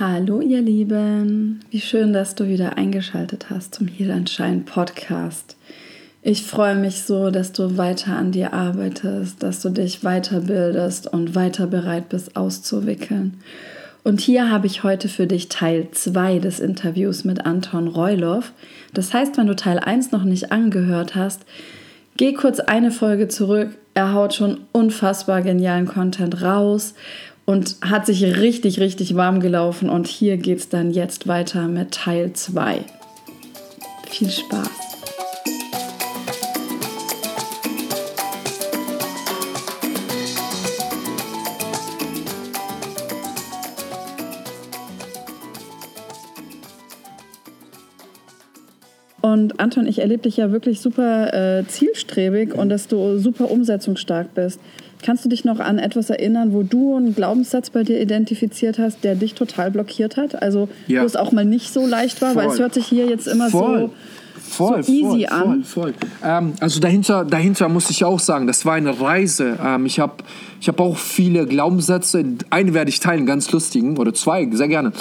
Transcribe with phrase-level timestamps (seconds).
[0.00, 5.56] Hallo ihr Lieben, wie schön, dass du wieder eingeschaltet hast zum Heal and Shine Podcast.
[6.22, 11.34] Ich freue mich so, dass du weiter an dir arbeitest, dass du dich weiterbildest und
[11.34, 13.40] weiter bereit bist auszuwickeln.
[14.04, 18.52] Und hier habe ich heute für dich Teil 2 des Interviews mit Anton Reuloff.
[18.94, 21.40] Das heißt, wenn du Teil 1 noch nicht angehört hast,
[22.16, 23.70] geh kurz eine Folge zurück.
[23.94, 26.94] Er haut schon unfassbar genialen Content raus
[27.48, 29.88] und hat sich richtig, richtig warm gelaufen.
[29.88, 32.84] Und hier geht es dann jetzt weiter mit Teil 2.
[34.06, 34.68] Viel Spaß!
[49.22, 54.34] Und Anton, ich erlebe dich ja wirklich super äh, zielstrebig und dass du super umsetzungsstark
[54.34, 54.60] bist.
[55.02, 59.04] Kannst du dich noch an etwas erinnern, wo du einen Glaubenssatz bei dir identifiziert hast,
[59.04, 60.42] der dich total blockiert hat?
[60.42, 61.02] Also ja.
[61.02, 62.44] wo es auch mal nicht so leicht war, voll.
[62.44, 63.80] weil es hört sich hier jetzt immer voll.
[63.80, 63.90] so
[64.48, 65.64] voll, so easy an.
[65.64, 65.94] Voll, voll.
[66.24, 69.56] Ähm, also dahinter, dahinter muss ich auch sagen, das war eine Reise.
[69.64, 70.14] Ähm, ich habe
[70.60, 72.24] ich hab auch viele Glaubenssätze.
[72.50, 74.92] Eine werde ich teilen, ganz lustigen, oder zwei, sehr gerne.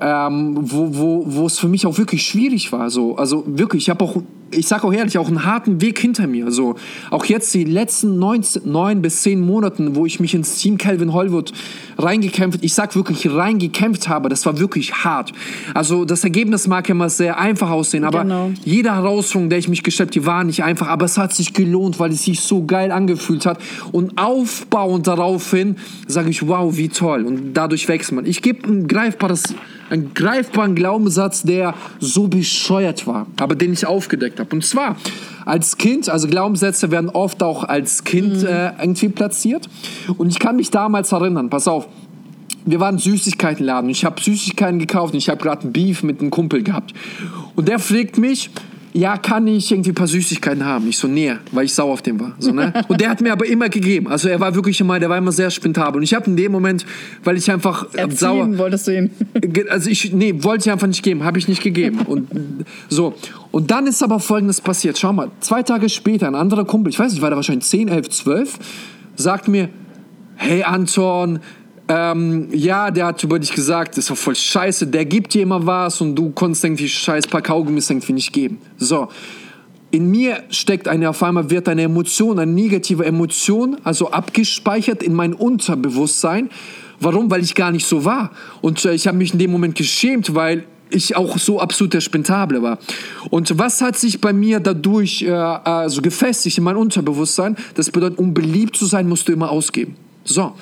[0.00, 2.90] Ähm, wo, wo, wo es für mich auch wirklich schwierig war.
[2.90, 3.16] So.
[3.16, 4.16] Also wirklich, ich habe auch
[4.50, 6.50] ich sage auch ehrlich, auch einen harten Weg hinter mir.
[6.50, 6.76] So,
[7.10, 11.52] auch jetzt die letzten neun, bis zehn Monaten, wo ich mich ins Team Calvin Hollywood
[11.98, 15.32] reingekämpft, ich sag wirklich reingekämpft habe, das war wirklich hart.
[15.74, 18.50] Also das Ergebnis mag immer sehr einfach aussehen, aber genau.
[18.64, 21.52] jede Herausforderung, der ich mich gestellt habe, die war nicht einfach, aber es hat sich
[21.52, 23.58] gelohnt, weil es sich so geil angefühlt hat.
[23.92, 25.76] Und aufbauend daraufhin
[26.06, 27.24] sage ich, wow, wie toll.
[27.24, 28.26] Und dadurch wächst man.
[28.26, 29.54] Ich gebe ein greifbares
[29.90, 34.54] einen greifbaren Glaubenssatz, der so bescheuert war, aber den ich aufgedeckt habe.
[34.54, 34.96] Und zwar
[35.44, 38.46] als Kind, also Glaubenssätze werden oft auch als Kind mhm.
[38.46, 39.68] äh, irgendwie platziert.
[40.16, 41.88] Und ich kann mich damals erinnern, pass auf,
[42.66, 43.88] wir waren Süßigkeitenladen.
[43.88, 46.92] Ich habe Süßigkeiten gekauft und ich habe gerade ein Beef mit einem Kumpel gehabt.
[47.56, 48.50] Und der fragt mich,
[48.92, 50.88] ja, kann ich irgendwie ein paar Süßigkeiten haben?
[50.88, 52.34] Ich so, nee, weil ich sauer auf dem war.
[52.38, 52.72] So, ne?
[52.88, 54.08] Und der hat mir aber immer gegeben.
[54.08, 55.98] Also er war wirklich immer, der war immer sehr spendabel.
[55.98, 56.86] Und ich habe in dem Moment,
[57.22, 58.58] weil ich einfach Erziehen, sauer...
[58.58, 59.10] wolltest du ihn?
[59.70, 62.00] Also ich, nee, wollte ich einfach nicht geben, habe ich nicht gegeben.
[62.06, 62.28] Und
[62.88, 63.14] so.
[63.50, 64.98] Und dann ist aber Folgendes passiert.
[64.98, 67.88] Schau mal, zwei Tage später, ein anderer Kumpel, ich weiß nicht, war da wahrscheinlich 10,
[67.88, 68.58] 11, 12,
[69.16, 69.68] sagt mir,
[70.36, 71.40] hey Anton,
[71.88, 75.64] ähm, ja, der hat über dich gesagt, ist doch voll scheiße, der gibt dir immer
[75.64, 78.58] was und du konntest irgendwie scheiß paar Kaugummis irgendwie nicht geben.
[78.76, 79.08] So.
[79.90, 85.14] In mir steckt eine, auf einmal wird eine Emotion, eine negative Emotion, also abgespeichert in
[85.14, 86.50] mein Unterbewusstsein.
[87.00, 87.30] Warum?
[87.30, 88.32] Weil ich gar nicht so war.
[88.60, 92.02] Und äh, ich habe mich in dem Moment geschämt, weil ich auch so absolut der
[92.02, 92.78] Spentable war.
[93.30, 97.56] Und was hat sich bei mir dadurch äh, also gefestigt in mein Unterbewusstsein?
[97.74, 99.96] Das bedeutet, um beliebt zu sein, musst du immer ausgeben.
[100.24, 100.52] So.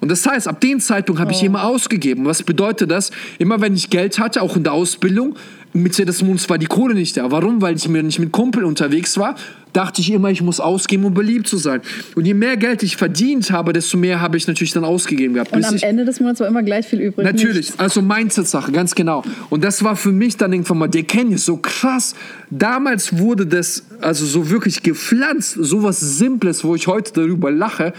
[0.00, 1.46] Und das heißt, ab dem Zeitpunkt habe ich oh.
[1.46, 2.24] immer ausgegeben.
[2.24, 3.10] Was bedeutet das?
[3.38, 5.36] Immer wenn ich Geld hatte, auch in der Ausbildung,
[5.72, 7.30] mit Mercedes-Benz war die Kohle nicht da.
[7.30, 7.62] Warum?
[7.62, 9.36] Weil ich mir nicht mit Kumpel unterwegs war,
[9.72, 11.80] dachte ich immer, ich muss ausgeben, um beliebt zu sein.
[12.16, 15.52] Und je mehr Geld ich verdient habe, desto mehr habe ich natürlich dann ausgegeben gehabt.
[15.52, 17.24] Und am Ende des Monats war immer gleich viel übrig.
[17.24, 17.80] Natürlich, nicht.
[17.80, 19.22] also Mindset-Sache, ganz genau.
[19.48, 22.14] Und das war für mich dann irgendwann mal, der Kenny, so krass.
[22.50, 27.92] Damals wurde das also so wirklich gepflanzt, sowas Simples, wo ich heute darüber lache.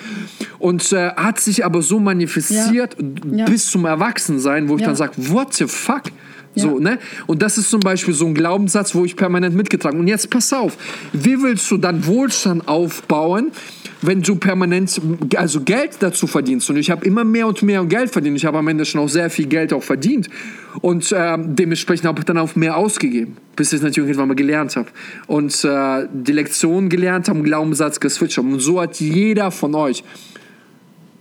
[0.60, 3.46] Und äh, hat sich aber so manifestiert ja.
[3.46, 3.72] bis ja.
[3.72, 4.88] zum Erwachsensein, wo ich ja.
[4.88, 6.04] dann sage, what the fuck?
[6.56, 7.00] So, ne?
[7.28, 10.52] Und das ist zum Beispiel so ein Glaubenssatz, wo ich permanent mitgetragen Und jetzt pass
[10.52, 10.78] auf,
[11.14, 13.52] wie willst du dann Wohlstand aufbauen,
[14.02, 15.00] wenn du permanent
[15.38, 16.70] also Geld dazu verdienst?
[16.70, 18.36] Und ich habe immer mehr und mehr Geld verdient.
[18.36, 20.30] Ich habe am Ende schon auch sehr viel Geld auch verdient.
[20.82, 24.36] Und äh, dementsprechend habe ich dann auch mehr ausgegeben, bis ich es natürlich irgendwann mal
[24.36, 24.90] gelernt habe.
[25.28, 28.50] Und äh, die Lektion gelernt habe, Glaubenssatz geswitcht habe.
[28.50, 30.04] Und so hat jeder von euch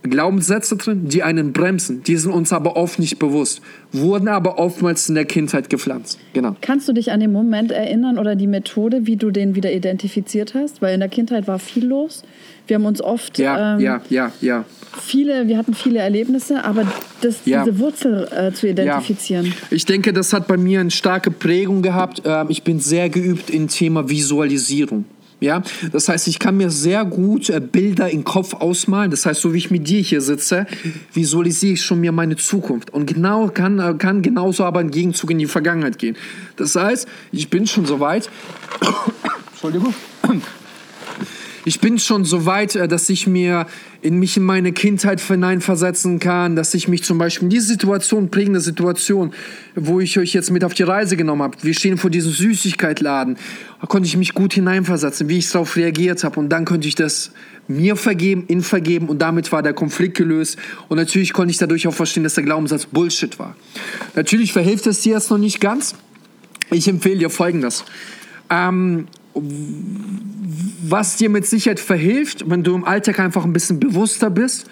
[0.03, 2.03] Glaubenssätze drin, die einen bremsen.
[2.03, 6.19] Die sind uns aber oft nicht bewusst, wurden aber oftmals in der Kindheit gepflanzt.
[6.33, 6.55] Genau.
[6.61, 10.55] Kannst du dich an den Moment erinnern oder die Methode, wie du den wieder identifiziert
[10.55, 10.81] hast?
[10.81, 12.23] Weil in der Kindheit war viel los.
[12.67, 14.65] Wir haben uns oft ja, ähm, ja, ja, ja.
[14.99, 16.85] viele, wir hatten viele Erlebnisse, aber
[17.21, 17.63] das, ja.
[17.63, 19.47] diese Wurzel äh, zu identifizieren.
[19.47, 19.51] Ja.
[19.71, 22.21] Ich denke, das hat bei mir eine starke Prägung gehabt.
[22.25, 25.05] Ähm, ich bin sehr geübt im Thema Visualisierung.
[25.41, 29.09] Ja, das heißt, ich kann mir sehr gut äh, Bilder im Kopf ausmalen.
[29.09, 30.67] Das heißt, so wie ich mit dir hier sitze,
[31.13, 35.31] visualisiere ich schon mir meine Zukunft und genau kann, äh, kann genauso aber im Gegenzug
[35.31, 36.15] in die Vergangenheit gehen.
[36.57, 38.29] Das heißt, ich bin schon so weit.
[39.51, 39.95] Entschuldigung.
[41.65, 43.67] Ich bin schon so weit, äh, dass ich mir
[44.01, 48.31] in mich in meine Kindheit hineinversetzen kann, dass ich mich zum Beispiel in diese Situation,
[48.31, 49.33] prägende Situation,
[49.75, 53.37] wo ich euch jetzt mit auf die Reise genommen habe, wir stehen vor diesem Süßigkeitladen,
[53.79, 56.95] da konnte ich mich gut hineinversetzen, wie ich darauf reagiert habe und dann könnte ich
[56.95, 57.31] das
[57.67, 60.57] mir vergeben, ihn vergeben und damit war der Konflikt gelöst
[60.89, 63.55] und natürlich konnte ich dadurch auch verstehen, dass der Glaubenssatz Bullshit war.
[64.15, 65.95] Natürlich verhilft es dir jetzt noch nicht ganz.
[66.71, 67.83] Ich empfehle dir Folgendes.
[68.49, 69.07] Ähm,
[70.83, 74.67] was dir mit Sicherheit verhilft, wenn du im Alltag einfach ein bisschen bewusster bist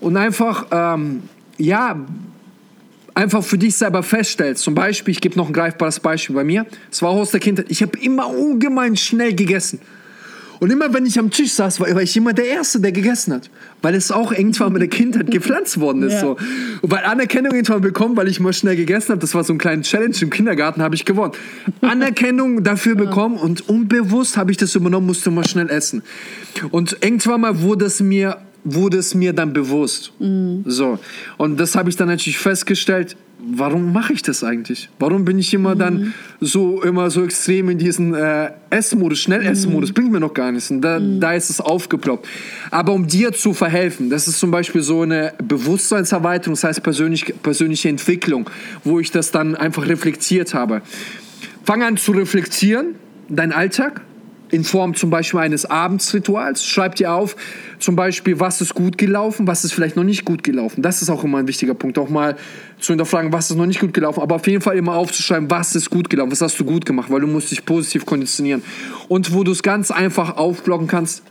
[0.00, 1.22] und einfach, ähm,
[1.58, 1.96] ja,
[3.14, 4.62] einfach für dich selber feststellst.
[4.62, 6.66] Zum Beispiel, ich gebe noch ein greifbares Beispiel bei mir.
[6.90, 7.66] Es war aus der Kindheit.
[7.68, 9.80] Ich habe immer ungemein schnell gegessen.
[10.60, 13.32] Und immer wenn ich am Tisch saß, war, war ich immer der Erste, der gegessen
[13.32, 13.50] hat.
[13.80, 16.12] Weil es auch irgendwann mit der Kindheit gepflanzt worden ist.
[16.12, 16.20] Ja.
[16.20, 16.36] So.
[16.82, 19.58] Und weil Anerkennung irgendwann bekommen, weil ich mal schnell gegessen habe, das war so ein
[19.58, 21.32] kleiner Challenge im Kindergarten, habe ich gewonnen.
[21.80, 26.02] Anerkennung dafür bekommen und unbewusst habe ich das übernommen, musste mal schnell essen.
[26.70, 30.12] Und irgendwann mal wurde es mir wurde es mir dann bewusst.
[30.18, 30.64] Mhm.
[30.66, 30.98] So.
[31.38, 34.88] Und das habe ich dann natürlich festgestellt, warum mache ich das eigentlich?
[34.98, 35.78] Warum bin ich immer mhm.
[35.78, 39.90] dann so immer so extrem in diesen äh, Essmodus, Schnell-Essmodus?
[39.90, 39.94] Mhm.
[39.94, 40.70] Bringt mir noch gar nichts.
[40.70, 41.20] Und da, mhm.
[41.20, 42.26] da ist es aufgeploppt.
[42.70, 47.34] Aber um dir zu verhelfen, das ist zum Beispiel so eine Bewusstseinserweiterung, das heißt persönlich,
[47.42, 48.48] persönliche Entwicklung,
[48.84, 50.82] wo ich das dann einfach reflektiert habe.
[51.64, 52.94] Fang an zu reflektieren,
[53.28, 54.02] dein Alltag,
[54.50, 56.64] in Form zum Beispiel eines Abendsrituals.
[56.64, 57.36] Schreib dir auf,
[57.78, 60.82] zum Beispiel, was ist gut gelaufen, was ist vielleicht noch nicht gut gelaufen.
[60.82, 62.36] Das ist auch immer ein wichtiger Punkt, auch mal
[62.78, 65.74] zu hinterfragen, was ist noch nicht gut gelaufen, aber auf jeden Fall immer aufzuschreiben, was
[65.74, 68.62] ist gut gelaufen, was hast du gut gemacht, weil du musst dich positiv konditionieren.
[69.08, 71.22] Und wo du es ganz einfach aufblocken kannst,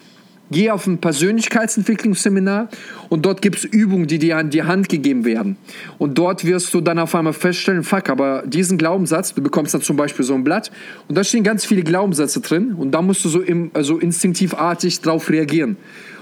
[0.51, 2.69] Geh auf ein Persönlichkeitsentwicklungsseminar
[3.09, 5.57] und dort gibt es Übungen, die dir an die Hand gegeben werden.
[5.99, 9.81] Und dort wirst du dann auf einmal feststellen, fuck, aber diesen Glaubenssatz, du bekommst dann
[9.81, 10.71] zum Beispiel so ein Blatt
[11.07, 15.01] und da stehen ganz viele Glaubenssätze drin und da musst du so im, also instinktivartig
[15.01, 15.77] drauf reagieren.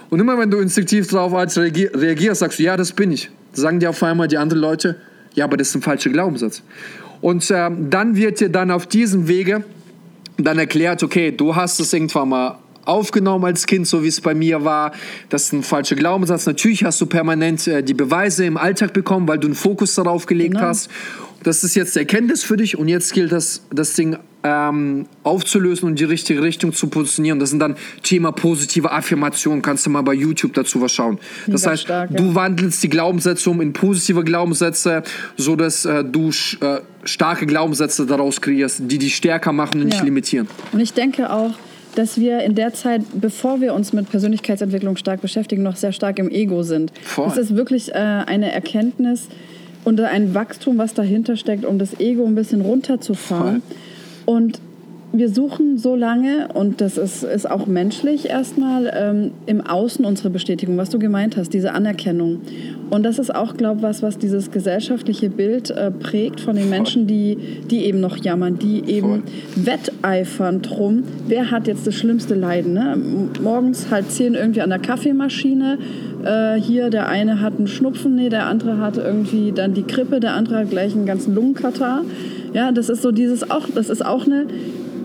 [0.10, 3.30] Und immer wenn du instinktiv drauf reagierst, sagst du, ja, das bin ich.
[3.54, 4.98] Sagen dir auf einmal die anderen Leute,
[5.36, 6.64] ja, aber das ist ein falscher Glaubenssatz.
[7.22, 9.64] Und ähm, dann wird dir dann auf diesem Wege
[10.38, 14.34] dann erklärt, okay, du hast es irgendwann mal aufgenommen als Kind, so wie es bei
[14.34, 14.92] mir war.
[15.30, 16.46] Das ist ein falscher Glaubenssatz.
[16.46, 20.26] Natürlich hast du permanent äh, die Beweise im Alltag bekommen, weil du einen Fokus darauf
[20.26, 20.68] gelegt genau.
[20.68, 20.90] hast.
[21.44, 26.00] Das ist jetzt Erkenntnis für dich und jetzt gilt das, das Ding ähm, aufzulösen und
[26.00, 27.40] die richtige Richtung zu positionieren.
[27.40, 29.62] Das sind dann Thema positive Affirmation.
[29.62, 31.20] Kannst du mal bei YouTube dazu was schauen.
[31.48, 32.18] Das Mega heißt, stark, ja.
[32.18, 35.04] du wandelst die Glaubenssätze um in positive Glaubenssätze,
[35.36, 39.96] sodass äh, du äh, starke Glaubenssätze daraus kreierst, die dich stärker machen und ja.
[39.96, 40.48] nicht limitieren.
[40.72, 41.54] Und ich denke auch,
[41.98, 46.20] dass wir in der Zeit, bevor wir uns mit Persönlichkeitsentwicklung stark beschäftigen, noch sehr stark
[46.20, 46.92] im Ego sind.
[47.02, 47.26] Voll.
[47.26, 49.28] Das ist wirklich äh, eine Erkenntnis
[49.84, 53.64] und ein Wachstum, was dahinter steckt, um das Ego ein bisschen runterzufahren.
[54.26, 54.36] Voll.
[54.36, 54.60] Und
[55.18, 60.30] wir suchen so lange, und das ist, ist auch menschlich erstmal, ähm, im Außen unsere
[60.30, 62.42] Bestätigung, was du gemeint hast, diese Anerkennung.
[62.90, 66.70] Und das ist auch, glaube ich, was, was dieses gesellschaftliche Bild äh, prägt von den
[66.70, 67.38] Menschen, die,
[67.70, 69.66] die eben noch jammern, die eben Voll.
[69.66, 72.74] wetteifern drum, wer hat jetzt das schlimmste Leiden.
[72.74, 72.98] Ne?
[73.42, 75.78] Morgens halt zehn irgendwie an der Kaffeemaschine,
[76.24, 80.20] äh, hier der eine hat einen Schnupfen, nee, der andere hat irgendwie dann die Krippe,
[80.20, 82.04] der andere hat gleich einen ganzen Lungenkatar.
[82.54, 84.48] Ja, das ist so dieses auch, das ist auch eine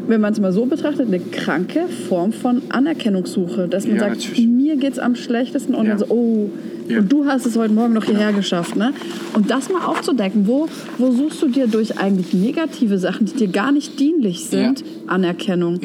[0.09, 3.69] wenn man es mal so betrachtet, eine kranke Form von Anerkennungssuche.
[3.69, 4.47] Dass man ja, sagt, natürlich.
[4.47, 5.91] mir geht es am schlechtesten und ja.
[5.91, 6.51] dann so, oh,
[6.89, 6.99] ja.
[6.99, 8.77] und du hast es heute Morgen noch hierher geschafft.
[8.77, 8.93] Ne?
[9.35, 10.69] Und das mal aufzudecken, wo,
[10.99, 15.79] wo suchst du dir durch eigentlich negative Sachen, die dir gar nicht dienlich sind, Anerkennung?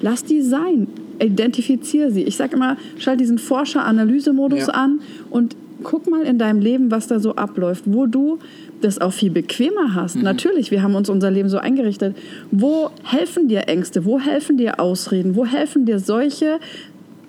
[0.00, 0.88] Lass die sein.
[1.20, 2.22] Identifiziere sie.
[2.22, 5.00] Ich sage immer, schalt diesen Forscher-Analyse-Modus an
[5.30, 8.38] und guck mal in deinem Leben, was da so abläuft, wo du
[8.84, 10.16] das auch viel bequemer hast.
[10.16, 10.22] Mhm.
[10.22, 12.16] Natürlich, wir haben uns unser Leben so eingerichtet.
[12.50, 14.04] Wo helfen dir Ängste?
[14.04, 15.34] Wo helfen dir Ausreden?
[15.36, 16.60] Wo helfen dir solche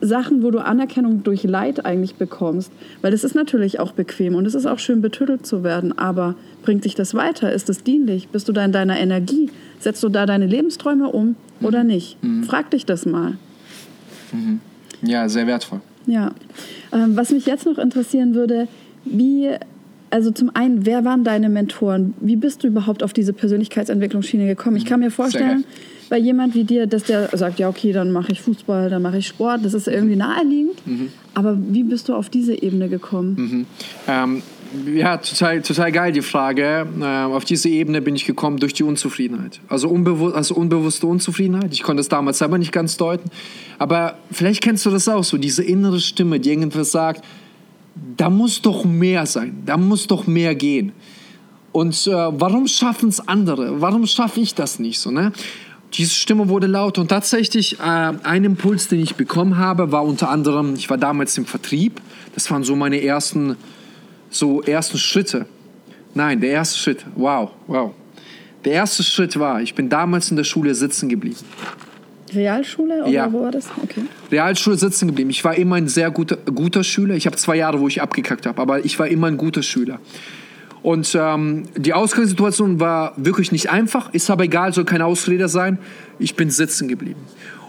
[0.02, 2.72] Sachen, wo du Anerkennung durch Leid eigentlich bekommst?
[3.02, 6.36] Weil es ist natürlich auch bequem und es ist auch schön betüttelt zu werden, aber
[6.64, 7.52] bringt dich das weiter?
[7.52, 8.28] Ist es dienlich?
[8.28, 9.50] Bist du da in deiner Energie?
[9.80, 11.66] Setzt du da deine Lebensträume um mhm.
[11.66, 12.22] oder nicht?
[12.24, 12.44] Mhm.
[12.44, 13.38] Frag dich das mal.
[14.32, 14.60] Mhm.
[15.02, 15.82] Ja, sehr wertvoll.
[16.06, 16.32] Ja.
[16.92, 18.68] Ähm, was mich jetzt noch interessieren würde,
[19.06, 19.52] wie
[20.10, 22.14] also zum einen, wer waren deine Mentoren?
[22.20, 24.78] Wie bist du überhaupt auf diese Persönlichkeitsentwicklungsschiene gekommen?
[24.78, 25.66] Ich kann mir vorstellen,
[26.10, 29.18] bei jemand wie dir, dass der sagt, ja okay, dann mache ich Fußball, dann mache
[29.18, 30.86] ich Sport, das ist irgendwie naheliegend.
[30.86, 31.10] Mhm.
[31.34, 33.36] Aber wie bist du auf diese Ebene gekommen?
[33.38, 33.66] Mhm.
[34.08, 34.42] Ähm,
[34.94, 36.88] ja, total, total geil die Frage.
[37.00, 39.60] Äh, auf diese Ebene bin ich gekommen durch die Unzufriedenheit.
[39.70, 41.74] Also, unbewu also unbewusste Unzufriedenheit.
[41.74, 43.30] Ich konnte es damals selber nicht ganz deuten.
[43.80, 47.24] Aber vielleicht kennst du das auch so, diese innere Stimme, die irgendwas sagt,
[48.18, 50.92] da muss doch mehr sein, da muss doch mehr gehen.
[51.72, 53.82] Und äh, warum schaffen es andere?
[53.82, 55.12] Warum schaffe ich das nicht so?
[55.12, 55.34] Ne?
[55.98, 60.30] diese Stimme wurde laut und tatsächlich äh, ein Impuls, den ich bekommen habe, war unter
[60.30, 62.02] anderem, ich war damals im Vertrieb.
[62.34, 63.56] Das waren so meine ersten,
[64.30, 65.46] so ersten Schritte.
[66.14, 67.94] Nein, der erste Schritt, wow, wow.
[68.66, 71.38] Der erste Schritt war, ich bin damals in der Schule sitzen geblieben.
[72.34, 73.32] Realschule oder Ja.
[73.32, 73.70] wo war das?
[73.84, 74.02] Okay.
[74.32, 75.30] Realschule sitzen geblieben.
[75.30, 77.16] Ich war immer ein sehr guter, guter Schüler.
[77.16, 80.00] Ich habe zwei Jahre, wo ich abgekackt habe, aber ich war immer ein guter Schüler.
[80.82, 85.80] Und ähm, die Ausgangssituation war wirklich nicht einfach, ist aber egal, soll keine Ausrede sein.
[86.20, 87.22] Ich bin sitzen geblieben.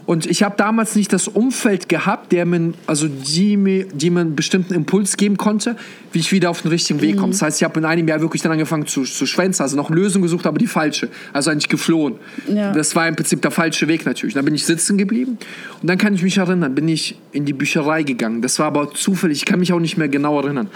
[0.07, 4.21] Und ich habe damals nicht das Umfeld gehabt, der mir, also die mir, die mir
[4.21, 5.77] einen bestimmten Impuls geben konnte,
[6.13, 7.33] wie ich wieder auf den richtigen Weg komme.
[7.33, 9.91] Das heißt, ich habe in einem Jahr wirklich dann angefangen zu, zu schwänzen, also noch
[9.91, 11.09] Lösung gesucht, aber die falsche.
[11.33, 12.15] Also eigentlich geflohen.
[12.47, 12.73] Ja.
[12.73, 14.35] Das war im Prinzip der falsche Weg natürlich.
[14.35, 15.39] Dann bin ich sitzen geblieben
[15.83, 18.43] und dann kann ich mich erinnern, bin ich in die Bücherei gegangen.
[18.43, 20.69] Das war aber zufällig, ich kann mich auch nicht mehr genau erinnern.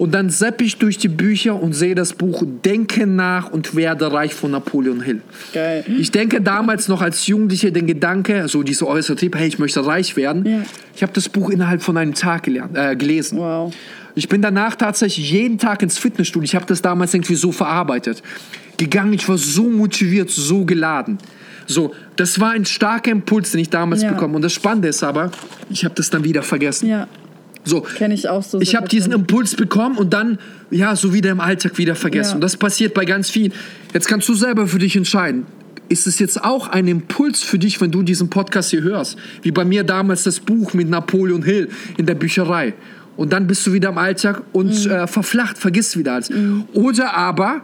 [0.00, 4.10] Und dann sepp ich durch die Bücher und sehe das Buch Denke nach und werde
[4.10, 5.20] reich von Napoleon Hill.
[5.52, 5.84] Geil.
[5.98, 9.84] Ich denke damals noch als Jugendlicher den Gedanke, so diese äußere Trieb, hey, ich möchte
[9.84, 10.46] reich werden.
[10.46, 10.62] Ja.
[10.96, 13.36] Ich habe das Buch innerhalb von einem Tag gelernt, äh, gelesen.
[13.36, 13.74] Wow.
[14.14, 16.44] Ich bin danach tatsächlich jeden Tag ins Fitnessstudio.
[16.44, 18.22] Ich habe das damals irgendwie so verarbeitet.
[18.78, 21.18] Gegangen, ich war so motiviert, so geladen.
[21.66, 24.12] So, das war ein starker Impuls, den ich damals Ja.
[24.12, 24.34] bekommen.
[24.34, 25.30] Und das Spannende ist aber,
[25.68, 26.88] ich habe das dann wieder vergessen.
[26.88, 27.06] Ja,
[27.64, 28.60] So, kenne ich auch so.
[28.60, 30.38] ich habe diesen Impuls bekommen und dann,
[30.70, 32.30] ja, so wieder im Alltag wieder vergessen.
[32.30, 32.34] Ja.
[32.36, 33.52] Und das passiert bei ganz vielen.
[33.92, 35.44] Jetzt kannst du selber für dich entscheiden.
[35.90, 39.18] Ist es jetzt auch ein Impuls für dich, wenn du diesen Podcast hier hörst?
[39.42, 42.74] Wie bei mir damals das Buch mit Napoleon Hill in der Bücherei.
[43.16, 44.90] Und dann bist du wieder im Alltag und Mhm.
[44.90, 46.30] äh, verflacht, vergisst wieder alles.
[46.72, 47.62] Oder aber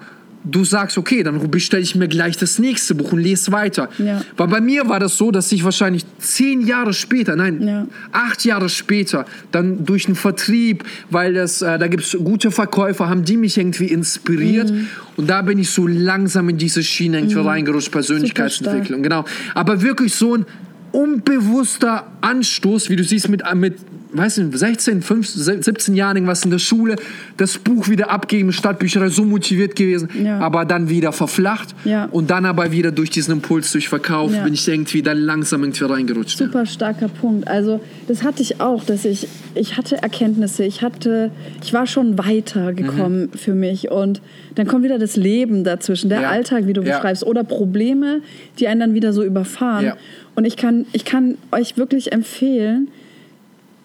[0.49, 3.89] du sagst, okay, dann bestelle ich mir gleich das nächste Buch und lese weiter.
[3.99, 4.23] Ja.
[4.37, 7.87] Weil bei mir war das so, dass ich wahrscheinlich zehn Jahre später, nein, Ja.
[8.13, 13.09] acht Jahre später, dann durch den Vertrieb, weil das, äh, da gibt es gute Verkäufer,
[13.09, 14.71] haben die mich irgendwie inspiriert.
[14.71, 14.87] Mhm.
[15.17, 19.03] Und da bin ich so langsam in diese Schiene irgendwie reingerutscht, Persönlichkeitsentwicklung.
[19.03, 19.25] Genau.
[19.55, 20.47] Aber wirklich so ein
[20.93, 23.75] unbewusster Anstoß, wie du siehst, mit, mit
[24.13, 26.97] weiß nicht, 16, 15, 17 Jahren irgendwas in der Schule,
[27.37, 30.39] das Buch wieder abgeben, Stadtbücherei, so motiviert gewesen, Ja.
[30.39, 32.07] aber dann wieder verflacht Ja.
[32.07, 34.45] und dann aber wieder durch diesen Impuls, durch Verkauf, Ja.
[34.45, 36.39] bin ich irgendwie dann langsam irgendwie reingerutscht.
[36.39, 37.49] Super starker Punkt.
[37.49, 41.31] Also das hatte ich auch, dass ich, ich hatte Erkenntnisse, ich hatte,
[41.63, 44.21] ich war schon weiter gekommen für mich und
[44.55, 46.25] dann kommt wieder das Leben dazwischen, der Mhm.
[46.27, 48.21] Alltag, wie du beschreibst, oder Probleme,
[48.59, 49.93] die einen dann wieder so überfahren.
[50.35, 52.89] Und ich kann, ich kann euch wirklich empfehlen,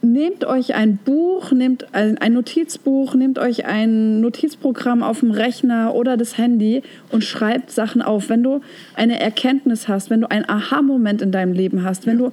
[0.02, 5.94] nehmt euch ein Buch, nehmt ein, ein Notizbuch, nehmt euch ein Notizprogramm auf dem Rechner
[5.94, 8.30] oder das Handy und schreibt Sachen auf.
[8.30, 8.62] Wenn du
[8.96, 12.32] eine Erkenntnis hast, wenn du einen Aha-Moment in deinem Leben hast, wenn du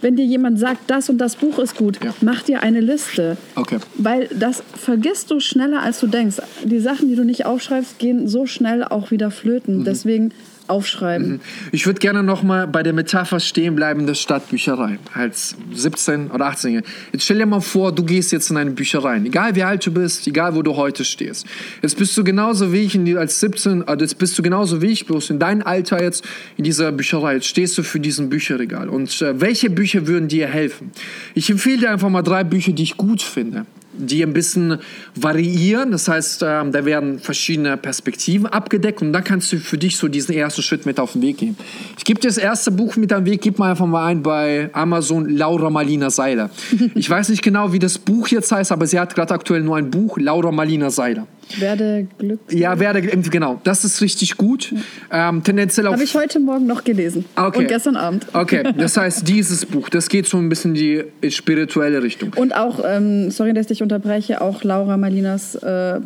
[0.00, 2.12] wenn dir jemand sagt, das und das Buch ist gut, Ja.
[2.20, 3.38] mach dir eine Liste.
[3.56, 3.78] Okay.
[3.96, 6.42] Weil das vergisst du schneller, als du denkst.
[6.62, 9.78] Die Sachen, die du nicht aufschreibst, gehen so schnell auch wieder flöten.
[9.78, 9.84] Mhm.
[9.84, 10.32] Deswegen
[10.66, 11.40] aufschreiben.
[11.72, 16.46] Ich würde gerne noch mal bei der Metapher stehen bleiben der Stadtbücherei als 17 oder
[16.46, 19.84] 18 Jetzt stell dir mal vor, du gehst jetzt in eine Bücherei, egal wie alt
[19.86, 21.46] du bist, egal wo du heute stehst.
[21.82, 24.86] Jetzt bist du genauso wie ich in als 17, äh, jetzt bist du genauso wie
[24.86, 26.24] ich, bloß in deinem Alter jetzt
[26.56, 27.34] in dieser Bücherei.
[27.34, 28.88] Jetzt stehst du für diesen Bücherregal.
[28.88, 30.90] Und äh, welche Bücher würden dir helfen?
[31.34, 33.66] Ich empfehle dir einfach mal drei Bücher, die ich gut finde
[33.96, 34.78] die ein bisschen
[35.14, 35.90] variieren.
[35.90, 40.08] Das heißt, ähm, da werden verschiedene Perspektiven abgedeckt und dann kannst du für dich so
[40.08, 41.56] diesen ersten Schritt mit auf den Weg gehen.
[41.98, 44.22] Ich gebe dir das erste Buch mit auf den Weg, gib mal einfach mal ein
[44.22, 46.50] bei Amazon Laura Malina Seiler.
[46.94, 49.76] Ich weiß nicht genau, wie das Buch jetzt heißt, aber sie hat gerade aktuell nur
[49.76, 51.26] ein Buch, Laura Malina Seiler.
[51.58, 52.60] Werde glücklich.
[52.60, 54.74] Ja, werde, genau, das ist richtig gut.
[55.10, 57.24] Ähm, tendenziell Habe ich heute Morgen noch gelesen.
[57.36, 57.58] Okay.
[57.58, 58.26] Und gestern Abend.
[58.32, 62.32] Okay, das heißt, dieses Buch, das geht so ein bisschen in die spirituelle Richtung.
[62.36, 66.00] Und auch, ähm, sorry, dass ich dich unterbreche, auch Laura Malinas äh,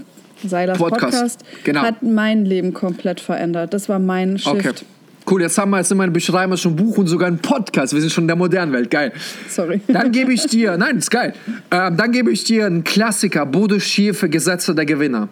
[0.44, 1.82] Seilers Podcast, Podcast, genau.
[1.82, 3.74] hat mein Leben komplett verändert.
[3.74, 4.54] Das war mein Shift.
[4.54, 4.72] Okay.
[5.30, 7.92] Cool, jetzt haben wir jetzt in meiner Beschreibung schon ein Buch und sogar einen Podcast.
[7.92, 8.90] Wir sind schon in der modernen Welt.
[8.90, 9.12] Geil.
[9.48, 9.80] Sorry.
[9.86, 11.34] Dann gebe ich dir, nein, ist geil.
[11.70, 15.28] Ähm, dann gebe ich dir einen Klassiker, Bodo Schiefe, Gesetze der Gewinner.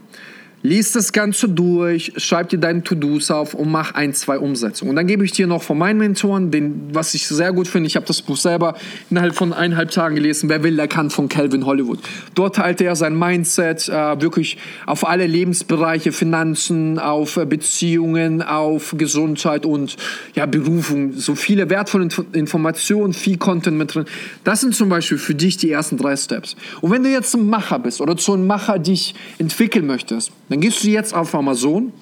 [0.67, 4.91] Lies das Ganze durch, schreib dir deine To-Dos auf und mach ein, zwei Umsetzungen.
[4.91, 7.87] Und dann gebe ich dir noch von meinen Mentoren, den, was ich sehr gut finde,
[7.87, 8.75] ich habe das Buch selber
[9.09, 12.01] innerhalb von eineinhalb Tagen gelesen, Wer will, der kann, von Calvin Hollywood.
[12.35, 18.97] Dort teilte er sein Mindset äh, wirklich auf alle Lebensbereiche, Finanzen, auf äh, Beziehungen, auf
[18.99, 19.97] Gesundheit und
[20.35, 21.13] ja, Berufung.
[21.13, 24.07] So viele wertvolle Info- Informationen, viel Content mit drin.
[24.43, 26.57] Das sind zum Beispiel für dich die ersten drei Steps.
[26.81, 30.56] Und wenn du jetzt ein Macher bist oder zu einem Macher dich entwickeln möchtest, dann
[30.61, 31.93] gehst du jetzt auf Amazon,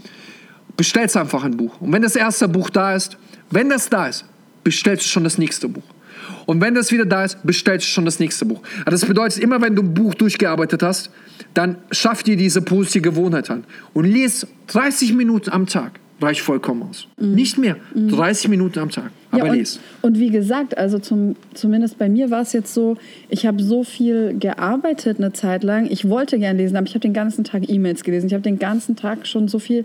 [0.76, 1.80] bestellst einfach ein Buch.
[1.80, 3.16] Und wenn das erste Buch da ist,
[3.50, 4.24] wenn das da ist,
[4.62, 5.82] bestellst du schon das nächste Buch.
[6.46, 8.62] Und wenn das wieder da ist, bestellst du schon das nächste Buch.
[8.84, 11.10] Also das bedeutet, immer wenn du ein Buch durchgearbeitet hast,
[11.54, 13.64] dann schaff dir diese positive Gewohnheit an.
[13.92, 16.00] Und lies 30 Minuten am Tag.
[16.20, 17.08] reicht vollkommen aus.
[17.18, 17.76] Nicht mehr.
[17.94, 19.10] 30 Minuten am Tag.
[19.34, 19.80] Aber ja, und, les.
[20.02, 22.96] und wie gesagt, also zum, zumindest bei mir war es jetzt so,
[23.28, 25.86] ich habe so viel gearbeitet eine Zeit lang.
[25.90, 28.26] Ich wollte gern lesen, aber ich habe den ganzen Tag E-Mails gelesen.
[28.28, 29.84] Ich habe den ganzen Tag schon so viel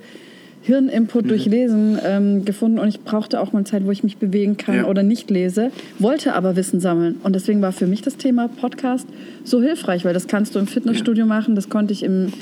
[0.62, 1.28] Hirninput Mhm.
[1.30, 4.76] durch Lesen ähm, gefunden und ich brauchte auch mal Zeit, wo ich mich bewegen kann
[4.76, 4.86] Ja.
[4.88, 7.16] oder nicht lese, wollte aber Wissen sammeln.
[7.24, 9.08] Und deswegen war für mich das Thema Podcast
[9.46, 12.34] so hilfreich, weil das kannst du im Fitnessstudio machen, das konnte ich im,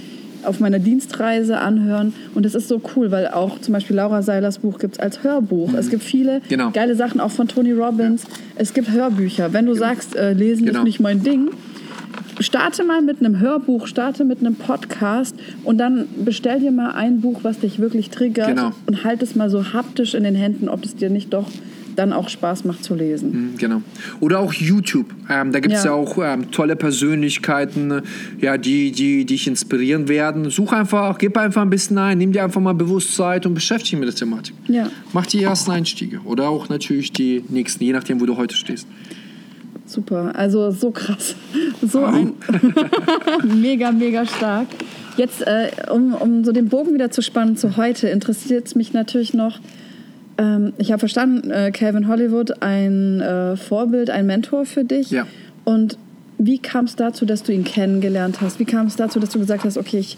[0.44, 4.60] auf meiner Dienstreise anhören und es ist so cool, weil auch zum Beispiel Laura Seilers
[4.60, 5.74] Buch gibt es als Hörbuch.
[5.74, 6.72] Es gibt viele Genau.
[6.72, 8.24] geile Sachen, auch von Tony Robbins.
[8.56, 9.54] Es gibt Hörbücher.
[9.54, 10.80] Wenn du sagst, äh, lesen Genau.
[10.80, 11.50] ist nicht mein Ding,
[12.40, 17.22] starte mal mit einem Hörbuch, starte mit einem Podcast und dann bestell dir mal ein
[17.22, 18.72] Buch, was dich wirklich triggert Genau.
[18.86, 21.48] und halt es mal so haptisch in den Händen, ob es dir nicht doch
[21.98, 23.52] dann auch Spaß macht zu lesen.
[23.54, 23.82] Mhm, Genau.
[24.20, 25.08] Oder auch YouTube.
[25.30, 25.92] Ähm, da gibt es ja.
[25.92, 25.96] Ja.
[25.96, 28.02] auch ähm, tolle Persönlichkeiten,
[28.40, 30.50] ja, die, die, die dich inspirieren werden.
[30.50, 33.88] Such einfach, gib einfach ein bisschen ein, nimm dir einfach mal bewusst Zeit und beschäftige
[33.92, 34.54] dich mit der Thematik.
[34.68, 34.90] Ja.
[35.14, 36.20] Mach die ersten Einstiege.
[36.26, 38.88] Oder auch natürlich die nächsten, je nachdem, wo du heute stehst.
[39.86, 41.36] Super, also so krass.
[41.82, 42.34] So ein
[43.62, 44.68] mega, mega stark.
[45.16, 48.94] Jetzt, äh, um, um so den Bogen wieder zu spannen zu heute, interessiert es mich
[48.94, 49.60] natürlich noch,
[50.38, 55.12] ähm, ich habe verstanden, äh, Calvin Hollywood, ein äh, Vorbild, ein Mentor für dich.
[55.12, 55.26] Ja.
[55.66, 55.98] Und
[56.38, 58.60] wie kam es dazu, dass du ihn kennengelernt hast?
[58.60, 60.18] Wie kam es dazu, dass du gesagt hast, okay, ich,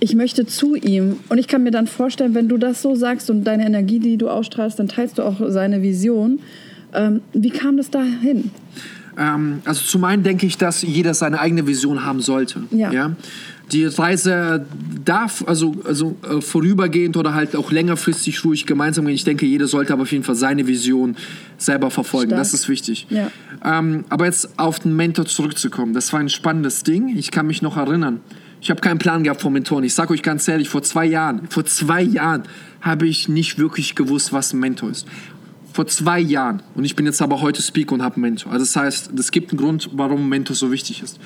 [0.00, 1.20] ich möchte zu ihm?
[1.28, 4.16] Und ich kann mir dann vorstellen, wenn du das so sagst und deine Energie, die
[4.16, 6.40] du ausstrahlst, dann teilst du auch seine Vision.
[6.94, 8.50] Ähm, wie kam das dahin?
[9.18, 12.62] Ähm, also zum einen denke ich, dass jeder seine eigene Vision haben sollte.
[12.70, 13.12] Ja.
[13.72, 14.64] Die Reise
[15.04, 19.14] darf also, also äh, vorübergehend oder halt auch längerfristig ruhig gemeinsam gehen.
[19.14, 21.16] Ich denke, jeder sollte aber auf jeden Fall seine Vision
[21.58, 22.30] selber verfolgen.
[22.30, 22.42] Stark.
[22.42, 23.08] Das ist wichtig.
[23.10, 23.28] Ja.
[23.64, 27.08] Ähm, aber jetzt auf den Mentor zurückzukommen, das war ein spannendes Ding.
[27.16, 28.20] Ich kann mich noch erinnern.
[28.60, 29.84] Ich habe keinen Plan gehabt vom Mentoren.
[29.84, 32.44] Ich sage euch ganz ehrlich, vor zwei Jahren, vor zwei Jahren
[32.80, 35.06] habe ich nicht wirklich gewusst, was ein Mentor ist.
[35.76, 36.62] Vor zwei Jahren.
[36.74, 38.50] Und ich bin jetzt aber heute Speaker und habe Mentor.
[38.50, 41.20] Also das heißt, es gibt einen Grund, warum Mentor so wichtig ist.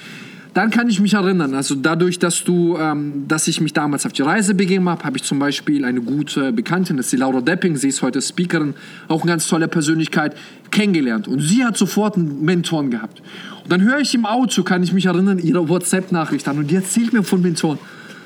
[0.54, 4.12] Dann kann ich mich erinnern, also dadurch, dass du, ähm, dass ich mich damals auf
[4.12, 7.40] die Reise begeben habe, habe ich zum Beispiel eine gute Bekanntin, das ist die Laura
[7.40, 8.75] Depping, sie ist heute Speakerin,
[9.07, 10.37] auch eine ganz tolle Persönlichkeit,
[10.73, 11.28] kennengelernt.
[11.28, 13.23] Und sie hat sofort einen Mentoren gehabt.
[13.62, 16.75] Und dann höre ich im Auto, kann ich mich erinnern, ihre WhatsApp-Nachricht an und die
[16.75, 17.78] erzählt mir von Mentoren.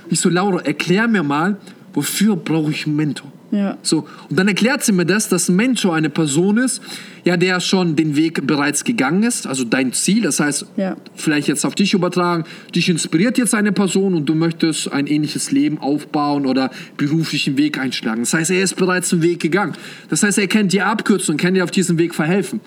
[0.09, 1.59] Ich so, Laura, erklär mir mal,
[1.93, 3.31] wofür brauche ich einen Mentor?
[3.55, 3.79] Ja.
[3.83, 6.83] So, und dann erklärt sie mir das, dass ein Mentor eine Person ist,
[7.25, 10.97] ja, der schon den Weg bereits gegangen ist, also dein Ziel, das heißt, Ja.
[11.15, 15.53] vielleicht jetzt auf dich übertragen, dich inspiriert jetzt eine Person und du möchtest ein ähnliches
[15.53, 18.23] Leben aufbauen oder beruflichen Weg einschlagen.
[18.23, 19.75] Das heißt, er ist bereits einen Weg gegangen.
[20.11, 22.61] Das heißt, er kennt die Abkürzung, kann dir auf diesem Weg verhelfen.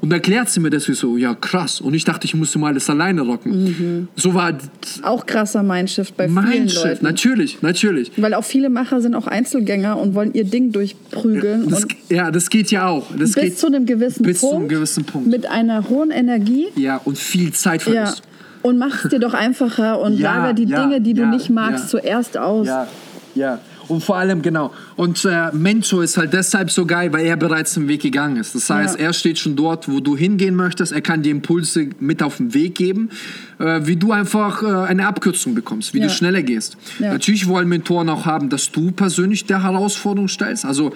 [0.00, 1.80] Und erklärt sie mir das wie so, ja krass.
[1.80, 4.08] Und ich dachte, ich musste mal alles alleine rocken.
[4.16, 4.52] So war
[5.02, 7.04] Auch krasser Mindshift bei vielen Mindshift, Leuten.
[7.04, 8.12] natürlich, natürlich.
[8.16, 11.68] Weil auch viele Macher sind auch Einzelgänger und wollen ihr Ding durchprügeln.
[11.68, 13.06] Das, und ja, das geht ja auch.
[13.10, 14.60] Das bis geht zu einem gewissen bis zu Punkt.
[14.60, 15.28] einem gewissen Punkt.
[15.28, 16.66] Mit einer hohen Energie.
[16.76, 17.92] Ja, und viel Zeit Ja.
[17.92, 18.22] verlust.
[18.62, 21.30] Und mach es dir doch einfacher und Ja, lager die ja, Dinge, die du ja,
[21.30, 21.90] nicht magst, ja.
[22.00, 22.66] zuerst aus.
[22.66, 22.88] Ja,
[23.34, 23.58] ja.
[23.88, 24.72] Und vor allem, genau.
[24.96, 28.54] Und äh, Mentor ist halt deshalb so geil, weil er bereits den Weg gegangen ist.
[28.54, 29.06] Das heißt, Ja.
[29.06, 30.92] er steht schon dort, wo du hingehen möchtest.
[30.92, 33.08] Er kann dir Impulse mit auf den Weg geben,
[33.58, 36.04] äh, wie du einfach äh, eine Abkürzung bekommst, wie Ja.
[36.06, 36.76] du schneller gehst.
[36.98, 37.12] Ja.
[37.12, 40.64] Natürlich wollen Mentoren auch haben, dass du persönlich der Herausforderung stellst.
[40.64, 40.92] Also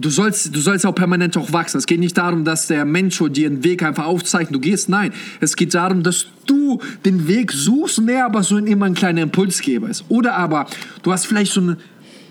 [0.00, 1.78] du sollst, du sollst auch permanent auch wachsen.
[1.78, 4.88] Es geht nicht darum, dass der Mentor dir einen Weg einfach aufzeigt, du gehst.
[4.88, 8.94] Nein, es geht darum, dass du den Weg suchst und er aber so immer ein
[8.94, 10.04] kleiner Impulsgeber ist.
[10.08, 10.66] Oder aber
[11.02, 11.76] du hast vielleicht so, eine,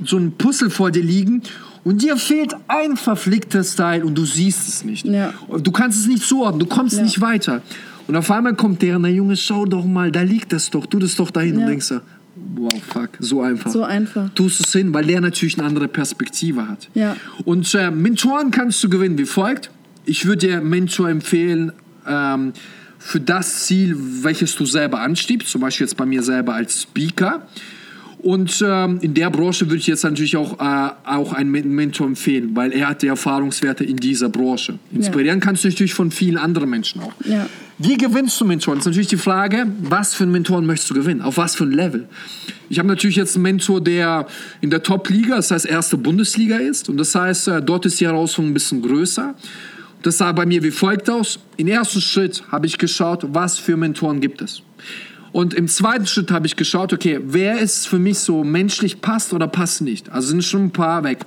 [0.04, 1.44] so ein Puzzle vor dir liegen
[1.84, 5.06] und dir fehlt ein verflicktes Teil und du siehst es nicht.
[5.06, 5.34] Ja.
[5.62, 7.04] Du kannst es nicht zuordnen, du kommst Ja.
[7.04, 7.62] nicht weiter.
[8.08, 10.98] Und auf einmal kommt der, na Junge, schau doch mal, da liegt es doch, tu
[10.98, 11.62] das doch dahin Ja.
[11.66, 11.92] und denkst
[12.56, 14.30] wow, fuck, so einfach So einfach.
[14.34, 16.90] tust es hin, weil der natürlich eine andere Perspektive hat.
[16.94, 17.16] Ja.
[17.46, 19.70] Und äh, Mentoren kannst du gewinnen wie folgt.
[20.06, 21.72] Ich würde dir Mentor empfehlen
[22.08, 22.54] ähm,
[23.00, 27.48] für das Ziel, welches du selber anstrebst, zum Beispiel jetzt bei mir selber als Speaker.
[28.20, 32.08] Und ähm, in der Branche würde ich jetzt natürlich auch, äh, auch einen Men- Mentor
[32.08, 34.80] empfehlen, weil er hat die Erfahrungswerte in dieser Branche.
[34.92, 37.14] Inspirieren kannst du natürlich von vielen anderen Menschen auch.
[37.26, 37.46] Ja.
[37.80, 38.80] Wie gewinnst du Mentoren?
[38.80, 41.22] Das ist natürlich die Frage, was für einen Mentoren möchtest du gewinnen?
[41.22, 42.10] Auf was für ein Level?
[42.70, 44.26] Ich habe natürlich jetzt einen Mentor, der
[44.62, 46.90] in der Top-Liga, das heißt erste Bundesliga ist.
[46.90, 49.36] Und das heißt, äh, dort ist die Herausforderung ein bisschen größer.
[50.02, 51.40] Das sah bei mir wie folgt aus.
[51.58, 54.64] Im ersten Schritt habe ich geschaut, was für Mentoren gibt es.
[55.32, 59.34] Und im zweiten Schritt habe ich geschaut, okay, wer ist für mich so menschlich passt
[59.34, 60.10] oder passt nicht.
[60.10, 61.20] Also sind schon ein paar weg.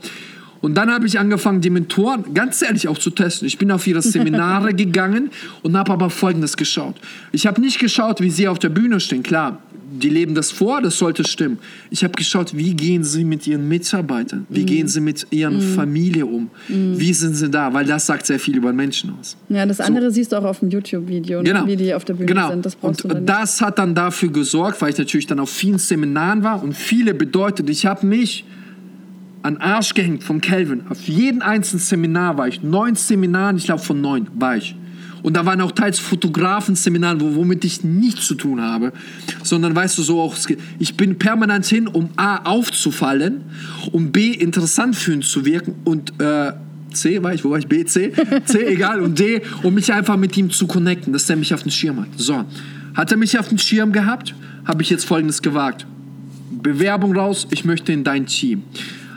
[0.61, 3.46] Und dann habe ich angefangen, die Mentoren ganz ehrlich auch zu testen.
[3.46, 5.31] Ich bin auf ihre Seminare gegangen
[5.62, 6.96] und habe aber Folgendes geschaut.
[7.33, 9.23] Ich habe nicht geschaut, wie sie auf der Bühne stehen.
[9.23, 9.59] Klar,
[9.90, 11.59] die leben das vor, das sollte stimmen.
[11.90, 14.66] Ich habe geschaut, wie gehen sie mit ihren Mitarbeitern, wie mm.
[14.66, 15.75] gehen sie mit ihren mm.
[15.75, 16.99] Familie um, mm.
[16.99, 19.37] wie sind sie da, weil das sagt sehr viel über Menschen aus.
[19.49, 20.14] Ja, das andere so.
[20.14, 21.66] siehst du auch auf dem YouTube-Video, genau.
[21.66, 22.51] wie die auf der Bühne genau.
[22.51, 22.64] sind.
[22.64, 26.62] Das und das hat dann dafür gesorgt, weil ich natürlich dann auf vielen Seminaren war
[26.62, 28.44] und viele bedeutet, ich habe mich
[29.42, 30.83] an Arsch gehängt von Calvin.
[30.88, 32.62] Auf jeden einzelnen Seminar war ich.
[32.62, 34.76] Neun Seminaren, ich glaube von neun war ich.
[35.22, 38.92] Und da waren auch teils Fotografen-Seminare, womit ich nichts zu tun habe.
[39.42, 40.35] Sondern weißt du, so auch,
[40.79, 43.42] ich bin permanent hin, um A, aufzufallen,
[43.92, 46.53] um B, interessant ihn zu wirken und äh,
[46.92, 47.68] C war ich, wo war ich?
[47.68, 48.12] B, C?
[48.44, 49.00] C, egal.
[49.00, 52.00] Und D, um mich einfach mit ihm zu connecten, dass er mich auf den Schirm
[52.00, 52.09] hat.
[52.16, 52.44] So,
[52.94, 55.87] hat er mich auf den Schirm gehabt, habe ich jetzt Folgendes gewagt.
[56.50, 58.64] Bewerbung raus, ich möchte in dein Team.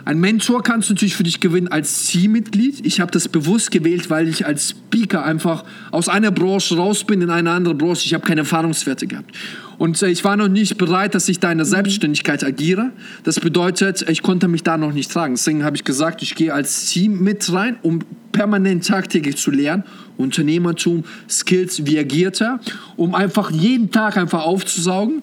[0.06, 2.84] Ein Mentor kannst du natürlich für dich gewinnen als Teammitglied.
[2.84, 7.22] Ich habe das bewusst gewählt, weil ich als Speaker einfach aus einer Branche raus bin
[7.22, 8.04] in eine andere Branche.
[8.04, 9.34] Ich habe keine Erfahrungswerte gehabt.
[9.78, 12.90] Und äh, ich war noch nicht bereit, dass ich da in der Selbstständigkeit agiere.
[13.24, 15.34] Das bedeutet, ich konnte mich da noch nicht tragen.
[15.36, 18.00] Deswegen habe ich gesagt, ich gehe als Team mit rein, um
[18.32, 19.84] permanent tagtäglich zu lernen.
[20.18, 22.60] Unternehmertum, Skills, wie agiert er,
[22.96, 25.22] um einfach jeden Tag einfach aufzusaugen.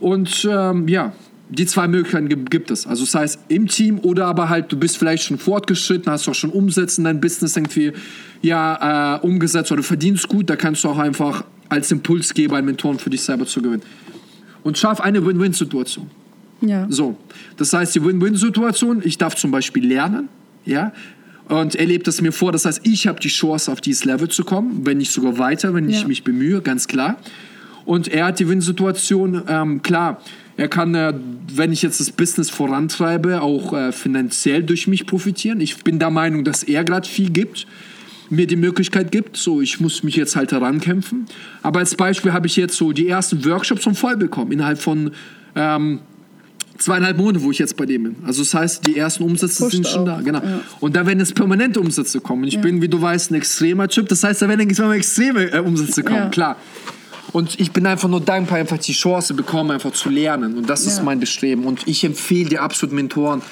[0.00, 1.12] Und ähm, ja,
[1.50, 2.86] die zwei Möglichkeiten gibt es.
[2.86, 6.34] Also das heißt im Team oder aber halt du bist vielleicht schon fortgeschritten, hast auch
[6.34, 7.92] schon Umsätze in dein Business irgendwie
[8.42, 12.98] ja, äh, umgesetzt oder verdienst gut, da kannst du auch einfach als Impulsgeber einen Mentoren
[12.98, 13.82] für dich selber zu gewinnen.
[14.62, 16.10] Und schaff eine Win-Win-Situation.
[16.60, 16.86] Ja.
[16.88, 17.16] So,
[17.56, 20.28] das heißt die Win-Win-Situation, ich darf zum Beispiel lernen,
[20.64, 20.92] ja,
[21.48, 24.28] und er lebt es mir vor, das heißt, ich habe die Chance, auf dieses Level
[24.28, 25.98] zu kommen, wenn nicht sogar weiter, wenn ja.
[25.98, 27.18] ich mich bemühe, ganz klar.
[27.84, 30.22] Und er hat die Win-Situation, ähm, klar,
[30.56, 31.12] er kann, äh,
[31.52, 35.60] wenn ich jetzt das Business vorantreibe, auch äh, finanziell durch mich profitieren.
[35.60, 37.66] Ich bin der Meinung, dass er gerade viel gibt,
[38.30, 39.36] mir die Möglichkeit gibt.
[39.36, 41.26] So, ich muss mich jetzt halt herankämpfen.
[41.62, 45.10] Aber als Beispiel habe ich jetzt so die ersten Workshops schon voll bekommen, innerhalb von
[45.56, 46.00] ähm,
[46.78, 48.16] zweieinhalb Monate, wo ich jetzt bei dem bin.
[48.24, 50.18] Also das heißt, die ersten Umsätze Pusht sind schon auch.
[50.18, 50.20] da.
[50.20, 50.38] Genau.
[50.38, 50.60] Ja.
[50.80, 52.44] Und da werden jetzt permanente Umsätze kommen.
[52.44, 52.60] Ich ja.
[52.60, 54.08] bin, wie du weißt, ein extremer Typ.
[54.08, 56.28] Das heißt, da werden extreme äh, Umsätze kommen, ja.
[56.28, 56.56] klar.
[57.34, 60.56] Und ich bin einfach nur dankbar, einfach die Chance bekommen, einfach zu lernen.
[60.56, 60.92] Und das ja.
[60.92, 61.64] ist mein Bestreben.
[61.64, 63.42] Und ich empfehle dir absolut Mentoren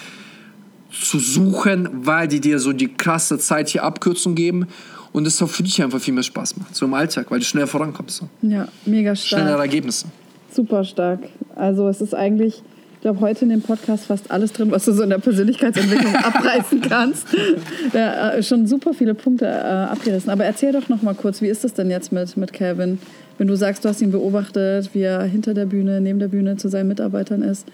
[0.93, 4.69] zu suchen, weil die dir so die krasse Zeit hier Abkürzung geben
[5.11, 7.45] und es auch für dich einfach viel mehr Spaß macht, so im Alltag, weil du
[7.45, 8.19] schneller vorankommst.
[8.19, 8.29] So.
[8.43, 9.41] Ja, mega stark.
[9.41, 10.07] Schnellere Ergebnisse.
[10.55, 11.19] Super stark.
[11.57, 12.63] Also es ist eigentlich,
[12.95, 16.15] ich glaube, heute in dem Podcast fast alles drin, was du so in der Persönlichkeitsentwicklung
[16.23, 17.27] abreißen kannst.
[17.93, 20.31] Ja, äh, schon super viele Punkte äh, abgerissen.
[20.31, 23.01] Aber erzähl doch noch mal kurz, wie ist das denn jetzt mit, mit Calvin?
[23.43, 26.59] Wenn du sagst, du hast ihn beobachtet, wie er hinter der Bühne, neben der Bühne
[26.59, 27.67] zu seinen Mitarbeitern ist?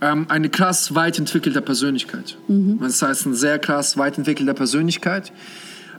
[0.00, 2.38] Ähm, eine krass weit entwickelte Persönlichkeit.
[2.48, 2.78] Mhm.
[2.80, 5.30] Das heißt, eine sehr krass weit entwickelte Persönlichkeit.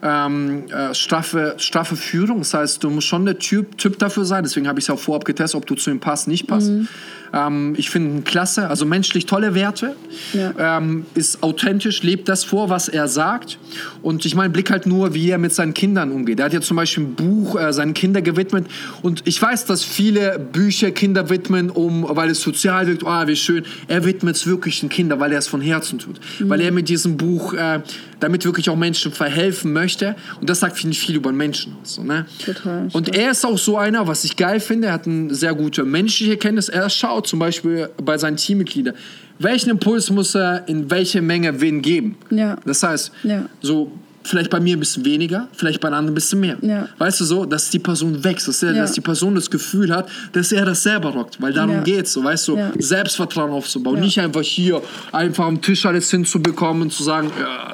[0.06, 4.44] Ähm, äh, straffe, straffe Führung, das heißt, du musst schon der Typ, typ dafür sein.
[4.44, 6.72] Deswegen habe ich es auch vorab getestet, ob du zu ihm passt, nicht passt.
[6.72, 6.90] Mhm.
[7.34, 9.96] Ähm, ich finde ihn klasse, also menschlich tolle Werte.
[10.34, 10.78] Ja.
[10.78, 13.58] Ähm, ist authentisch, lebt das vor, was er sagt.
[14.04, 16.40] Und ich meine, Blick halt nur, wie er mit seinen Kindern umgeht.
[16.40, 18.68] Er hat ja zum Beispiel ein Buch äh, seinen Kindern gewidmet.
[19.02, 23.04] Und ich weiß, dass viele Bücher Kinder widmen, um, weil es sozial wirkt.
[23.04, 23.66] Oh, wie schön.
[23.88, 26.20] Er widmet es wirklich den Kindern, weil er es von Herzen tut.
[26.40, 26.50] Mhm.
[26.50, 27.80] Weil er mit diesem Buch äh,
[28.20, 29.93] damit wirklich auch Menschen verhelfen möchte.
[30.40, 31.96] Und das sagt, finde ich, viel über den Menschen aus.
[31.96, 32.26] So, ne?
[32.44, 32.88] Total.
[32.94, 34.88] Und er ist auch so einer, was ich geil finde.
[34.88, 36.70] Er hat eine sehr gute menschliche Kenntnis.
[36.70, 38.96] Er schaut zum Beispiel bei seinen Teammitgliedern,
[39.40, 42.16] welchen Impuls muss er in welche Menge wen geben?
[42.30, 42.58] Ja.
[42.66, 43.46] Das heißt, ja.
[43.62, 43.92] so
[44.24, 46.58] vielleicht bei mir ein bisschen weniger, vielleicht bei anderen ein bisschen mehr.
[46.62, 46.88] Ja.
[46.98, 48.82] Weißt du so, dass die Person wächst, dass, er, ja.
[48.82, 51.82] dass die Person das Gefühl hat, dass er das selber rockt, weil darum ja.
[51.82, 56.84] geht es, so, weißt du, Selbstvertrauen aufzubauen, nicht einfach hier einfach am Tisch alles hinzubekommen
[56.84, 57.74] und zu sagen, ja,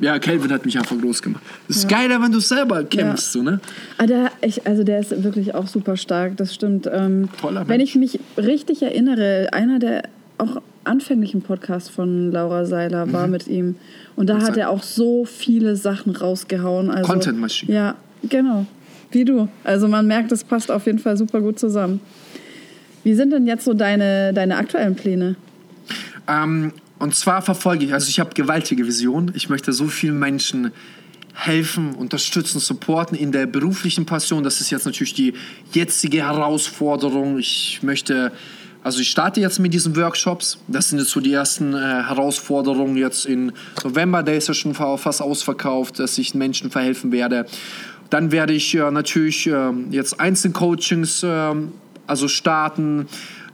[0.00, 1.42] ja, Calvin hat mich einfach groß gemacht.
[1.66, 1.98] Das ist ja.
[1.98, 3.40] geiler, wenn du selber kämpfst, ja.
[3.40, 3.60] so, ne?
[3.98, 6.88] Ah, der, ich, also der ist wirklich auch super stark, das stimmt.
[6.92, 7.68] Ähm, Toller Mensch.
[7.68, 10.02] Wenn ich mich richtig erinnere, einer der
[10.38, 13.32] auch anfänglichen Podcasts von Laura Seiler war mhm.
[13.32, 13.74] mit ihm.
[14.16, 16.90] Und da hat er auch so viele Sachen rausgehauen.
[16.90, 17.72] Also, Content Machine.
[17.72, 18.66] Ja, genau.
[19.10, 19.48] Wie du.
[19.64, 22.00] Also man merkt, es passt auf jeden Fall super gut zusammen.
[23.04, 25.36] Wie sind denn jetzt so deine, deine aktuellen Pläne?
[26.26, 29.32] Ähm, und zwar verfolge ich, also ich habe gewaltige Visionen.
[29.34, 30.72] Ich möchte so vielen Menschen
[31.32, 34.42] helfen, unterstützen, supporten in der beruflichen Passion.
[34.42, 35.34] Das ist jetzt natürlich die
[35.72, 37.38] jetzige Herausforderung.
[37.38, 38.32] Ich möchte,
[38.82, 40.58] also ich starte jetzt mit diesen Workshops.
[40.66, 43.52] Das sind jetzt so die ersten äh, Herausforderungen jetzt in
[43.84, 44.24] November.
[44.24, 47.46] Der ist ja schon fast ausverkauft, dass ich Menschen verhelfen werde.
[48.10, 51.54] Dann werde ich äh, natürlich äh, jetzt Einzelcoachings äh,
[52.08, 53.06] also starten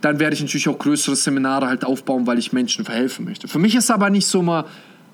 [0.04, 3.48] dann werde ich natürlich auch größere Seminare halt aufbauen, weil ich Menschen verhelfen möchte.
[3.48, 4.64] Für mich ist aber nicht so mal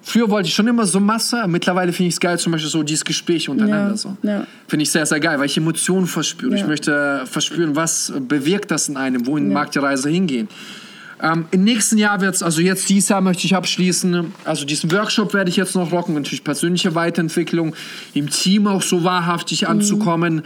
[0.03, 2.83] Früher wollte ich schon immer so Masse, mittlerweile finde ich es geil, zum Beispiel so
[2.83, 3.91] dieses Gespräch untereinander.
[3.91, 4.17] Ja, so.
[4.23, 4.47] ja.
[4.67, 6.55] Finde ich sehr, sehr geil, weil ich Emotionen verspüre.
[6.55, 6.67] Ich Ja.
[6.67, 10.49] möchte verspüren, was bewirkt das in einem, wohin mag die Reise hingehen.
[11.23, 14.91] Ähm, Im nächsten Jahr wird es, also jetzt dieses Jahr möchte ich abschließen, also diesen
[14.91, 17.75] Workshop werde ich jetzt noch rocken, natürlich persönliche Weiterentwicklung,
[18.15, 20.45] im Team auch so wahrhaftig anzukommen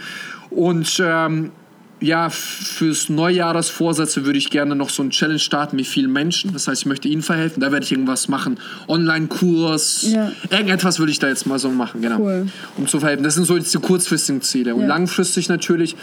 [0.49, 1.51] und ähm,
[2.01, 6.51] ja, fürs Neujahresvorsätze würde ich gerne noch so einen Challenge starten mit vielen Menschen.
[6.51, 7.61] Das heißt, ich möchte ihnen verhelfen.
[7.61, 8.59] Da werde ich irgendwas machen.
[8.87, 10.03] Online-Kurs.
[10.11, 10.31] Ja.
[10.49, 12.19] Irgendetwas würde ich da jetzt mal so machen, genau.
[12.19, 12.47] Cool.
[12.77, 13.23] Um zu verhelfen.
[13.23, 14.75] Das sind so jetzt die kurzfristigen Ziele.
[14.75, 14.87] Und Ja.
[14.87, 15.95] langfristig natürlich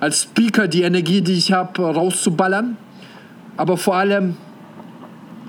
[0.00, 2.76] als Speaker die Energie, die ich habe, rauszuballern.
[3.56, 4.36] Aber vor allem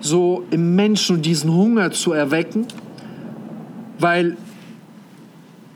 [0.01, 2.65] so im Menschen diesen Hunger zu erwecken.
[3.99, 4.35] Weil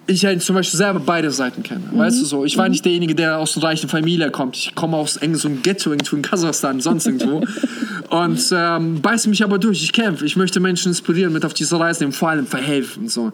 [0.10, 1.84] ich ja zum Beispiel selber beide Seiten kenne.
[1.91, 2.45] Weißt du so?
[2.45, 4.58] Ich war nicht derjenige, der aus einer reichen Familie kommt.
[4.58, 7.43] Ich komme aus eng so Ghetto irgendwo in Kasachstan, sonst irgendwo.
[8.10, 9.84] Und ähm, beiße mich aber durch.
[9.84, 10.26] Ich kämpfe.
[10.26, 13.08] Ich möchte Menschen inspirieren, mit auf diese Reise nehmen, vor allem verhelfen.
[13.08, 13.32] So.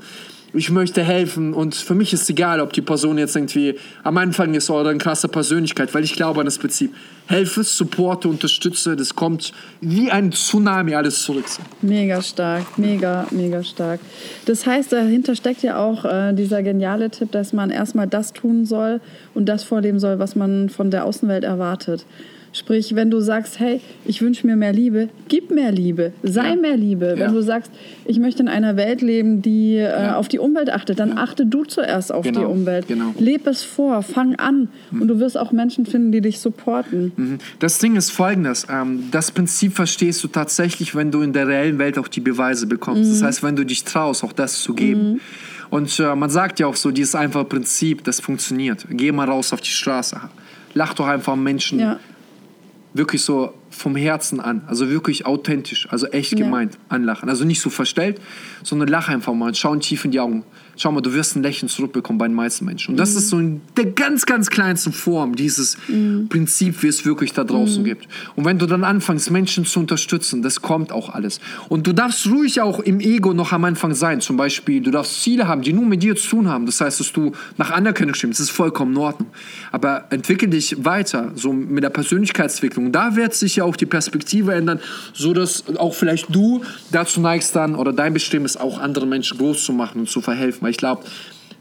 [0.54, 4.54] Ich möchte helfen und für mich ist egal, ob die Person jetzt irgendwie am Anfang
[4.54, 6.94] ist oder eine krasse Persönlichkeit, weil ich glaube an das Prinzip.
[7.28, 11.46] Helfe, supporte, unterstütze, das kommt wie ein Tsunami alles zurück.
[11.82, 14.00] Mega stark, mega, mega stark.
[14.46, 18.66] Das heißt, dahinter steckt ja auch äh, dieser geniale Tipp, dass man erstmal das tun
[18.66, 19.02] soll
[19.34, 22.06] und das vorleben soll, was man von der Außenwelt erwartet.
[22.58, 26.56] Sprich, wenn du sagst, hey, ich wünsche mir mehr Liebe, gib mehr Liebe, sei Ja.
[26.56, 27.16] mehr Liebe.
[27.18, 27.26] Ja.
[27.26, 27.70] Wenn du sagst,
[28.06, 30.16] ich möchte in einer Welt leben, die äh, Ja.
[30.16, 32.88] auf die Umwelt achtet, dann achte du zuerst auf Genau, die Umwelt.
[32.88, 33.14] genau.
[33.20, 37.12] Leb es vor, fang an und du wirst auch Menschen finden, die dich supporten.
[37.18, 37.38] Mhm.
[37.60, 41.78] Das Ding ist folgendes: ähm, Das Prinzip verstehst du tatsächlich, wenn du in der reellen
[41.78, 43.12] Welt auch die Beweise bekommst.
[43.12, 45.20] Das heißt, wenn du dich traust, auch das zu geben.
[45.72, 48.86] Und äh, man sagt ja auch so, dieses einfache Prinzip, das funktioniert.
[48.90, 50.18] Geh mal raus auf die Straße.
[50.74, 52.00] Lach doch einfach Menschen Ja,
[52.96, 54.64] wirklich so vom Herzen an.
[54.68, 56.40] Also wirklich authentisch, also echt Ja.
[56.40, 57.30] gemeint anlachen.
[57.30, 58.20] Also nicht so verstellt,
[58.64, 59.54] sondern lach einfach mal.
[59.54, 60.44] Schau tief in die Augen.
[60.78, 62.92] Schau mal, du wirst ein Lächeln zurückbekommen bei den meisten Menschen.
[62.92, 63.18] Und das Mhm.
[63.18, 65.78] ist so in der ganz, ganz kleinsten Form dieses
[66.30, 67.86] Prinzip, wie es wirklich da draußen Mhm.
[67.86, 68.08] gibt.
[68.36, 71.40] Und wenn du dann anfängst, Menschen zu unterstützen, das kommt auch alles.
[71.70, 74.22] Und du darfst ruhig auch im Ego noch am Anfang sein.
[74.22, 76.66] Zum Beispiel, du darfst Ziele haben, die nur mit dir zu tun haben.
[76.66, 78.40] Das heißt, dass du nach Anerkennung stimmst.
[78.40, 79.30] Das ist vollkommen in Ordnung.
[79.72, 82.92] Aber entwickel dich weiter, so mit der Persönlichkeitsentwicklung.
[82.92, 84.80] Da wird sich ja auch die Perspektive ändern,
[85.14, 89.38] so dass auch vielleicht du dazu neigst dann oder dein Bestimmen ist, auch andere Menschen
[89.38, 90.65] groß zu machen und zu verhelfen.
[90.66, 91.04] Weil ich glaube,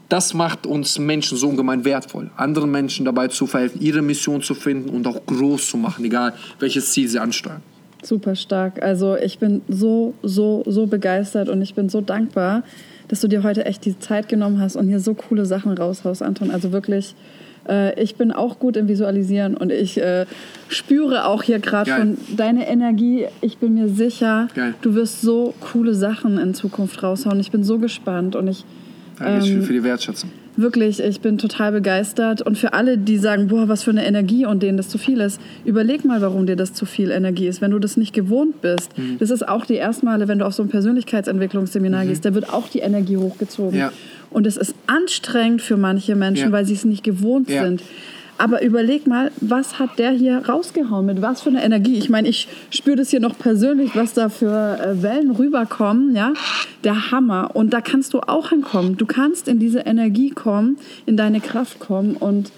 [0.09, 4.55] das macht uns Menschen so ungemein wertvoll, anderen Menschen dabei zu verhelfen, ihre Mission zu
[4.55, 7.61] finden und auch groß zu machen, egal welches Ziel sie ansteuern.
[8.01, 8.81] Super stark.
[8.81, 12.63] Also ich bin so, so, so begeistert und ich bin so dankbar,
[13.09, 16.23] dass du dir heute echt die Zeit genommen hast und hier so coole Sachen raushaust,
[16.23, 16.49] Anton.
[16.49, 17.13] Also wirklich,
[17.69, 20.25] äh, ich bin auch gut im Visualisieren und ich äh,
[20.67, 23.27] spüre auch hier gerade schon deine Energie.
[23.41, 24.73] Ich bin mir sicher, Geil.
[24.81, 27.39] du wirst so coole Sachen in Zukunft raushauen.
[27.39, 28.65] Ich bin so gespannt und ich
[29.19, 30.29] Dankeschön Ähm, für die Wertschätzung.
[30.57, 32.41] Wirklich, ich bin total begeistert.
[32.41, 35.19] Und für alle, die sagen, boah, was für eine Energie und denen das zu viel
[35.19, 37.59] ist, überleg mal, warum dir das zu viel Energie ist.
[37.61, 39.17] Wenn du das nicht gewohnt bist, Mhm.
[39.19, 42.51] das ist auch die ersten Male, wenn du auf so ein Persönlichkeitsentwicklungsseminar gehst, da wird
[42.53, 43.77] auch die Energie hochgezogen.
[43.77, 43.91] Ja.
[44.29, 46.51] Und es ist anstrengend für manche Menschen, Ja.
[46.51, 47.63] weil sie es nicht gewohnt Ja.
[47.63, 47.81] sind.
[48.37, 51.05] Aber überleg mal, was hat der hier rausgehauen?
[51.05, 51.97] Mit was für einer Energie?
[51.97, 56.15] Ich meine, ich spüre das hier noch persönlich, was da für äh, Wellen rüberkommen.
[56.15, 56.33] Ja?
[56.83, 57.51] Der Hammer.
[57.53, 58.97] Und da kannst du auch hinkommen.
[58.97, 62.15] Du kannst in diese Energie kommen, in deine Kraft kommen.
[62.17, 62.51] Und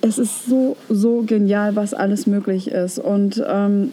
[0.00, 2.98] es ist so, so genial, was alles möglich ist.
[2.98, 3.92] Und ähm,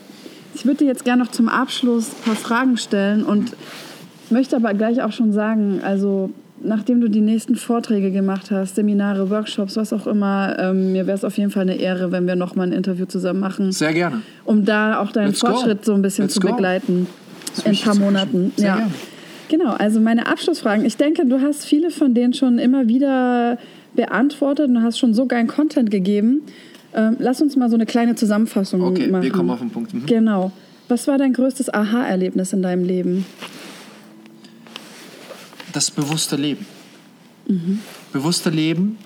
[0.55, 3.55] ich würde dir jetzt gerne noch zum Abschluss ein paar Fragen stellen und
[4.29, 6.29] möchte aber gleich auch schon sagen, also
[6.63, 11.17] nachdem du die nächsten Vorträge gemacht hast, Seminare, Workshops, was auch immer, ähm, mir wäre
[11.17, 13.93] es auf jeden Fall eine Ehre, wenn wir noch mal ein Interview zusammen machen, Sehr
[13.93, 14.21] gerne.
[14.45, 15.47] um da auch deinen Let's go.
[15.47, 16.49] Fortschritt so ein bisschen Let's zu go.
[16.49, 17.07] begleiten
[17.55, 18.51] Das in ein paar Monaten.
[18.55, 18.75] Sehr ja.
[18.77, 18.91] gerne.
[19.49, 20.85] Genau, also meine Abschlussfragen.
[20.85, 23.57] Ich denke, du hast viele von denen schon immer wieder
[23.93, 26.41] beantwortet und hast schon so geilen Content gegeben.
[26.95, 29.23] Ähm, lass uns mal so eine kleine Zusammenfassung Okay, machen.
[29.23, 29.93] wir kommen auf den Punkt.
[29.93, 30.05] Mhm.
[30.05, 30.51] Genau.
[30.87, 33.25] Was war dein größtes Aha-Erlebnis in deinem Leben?
[35.73, 36.65] Das bewusste Leben.
[37.47, 37.79] Mhm.
[38.13, 38.97] Bewusste Leben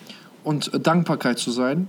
[0.44, 1.88] und äh, Dankbarkeit zu sein.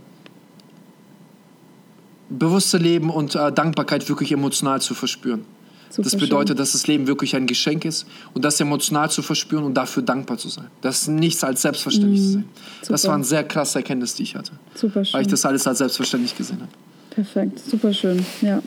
[2.31, 5.45] Bewusste Leben und äh, Dankbarkeit wirklich emotional zu verspüren.
[5.91, 6.21] Super das schön.
[6.21, 10.03] bedeutet, dass das Leben wirklich ein Geschenk ist und das emotional zu verspüren und dafür
[10.03, 10.67] dankbar zu sein.
[10.83, 12.45] Das ist nichts als selbstverständlich zu sehen.
[12.83, 12.97] Das Mhm.
[12.97, 13.09] Super.
[13.09, 14.53] war eine sehr krasse Erkenntnis, die ich hatte.
[14.75, 15.29] Super Weil ich schön.
[15.29, 16.71] das alles als selbstverständlich gesehen habe.
[17.11, 18.25] Perfekt, super schön.
[18.43, 18.63] Ja.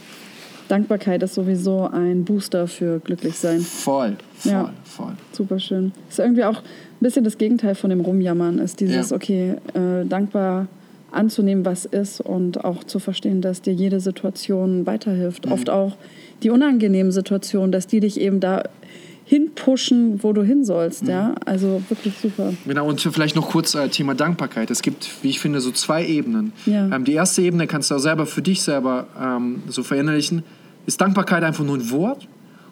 [0.71, 3.60] Dankbarkeit ist sowieso ein Booster für Glücklichsein.
[3.60, 4.73] Voll, voll, Ja.
[4.86, 5.12] voll.
[5.34, 5.91] Super schön.
[6.10, 9.15] Ist irgendwie auch ein bisschen das Gegenteil von dem Rumjammern, ist dieses, Ja.
[9.17, 10.67] okay, äh, dankbar
[11.12, 15.45] anzunehmen, was ist und auch zu verstehen, dass dir jede Situation weiterhilft.
[15.45, 15.51] Mhm.
[15.51, 15.97] Oft auch
[16.41, 18.63] die unangenehmen Situationen, dass die dich eben da
[19.25, 21.36] hinpushen, wo du hin sollst, ja.
[21.45, 22.53] Also wirklich super.
[22.65, 24.69] Genau, und vielleicht noch kurz äh, Thema Dankbarkeit.
[24.71, 26.51] Es gibt, wie ich finde, so zwei Ebenen.
[26.65, 26.93] Ja.
[26.93, 30.43] Ähm, die erste Ebene kannst du auch selber für dich selber ähm, so verinnerlichen.
[30.86, 32.28] Ist Dankbarkeit einfach nur ein Wort?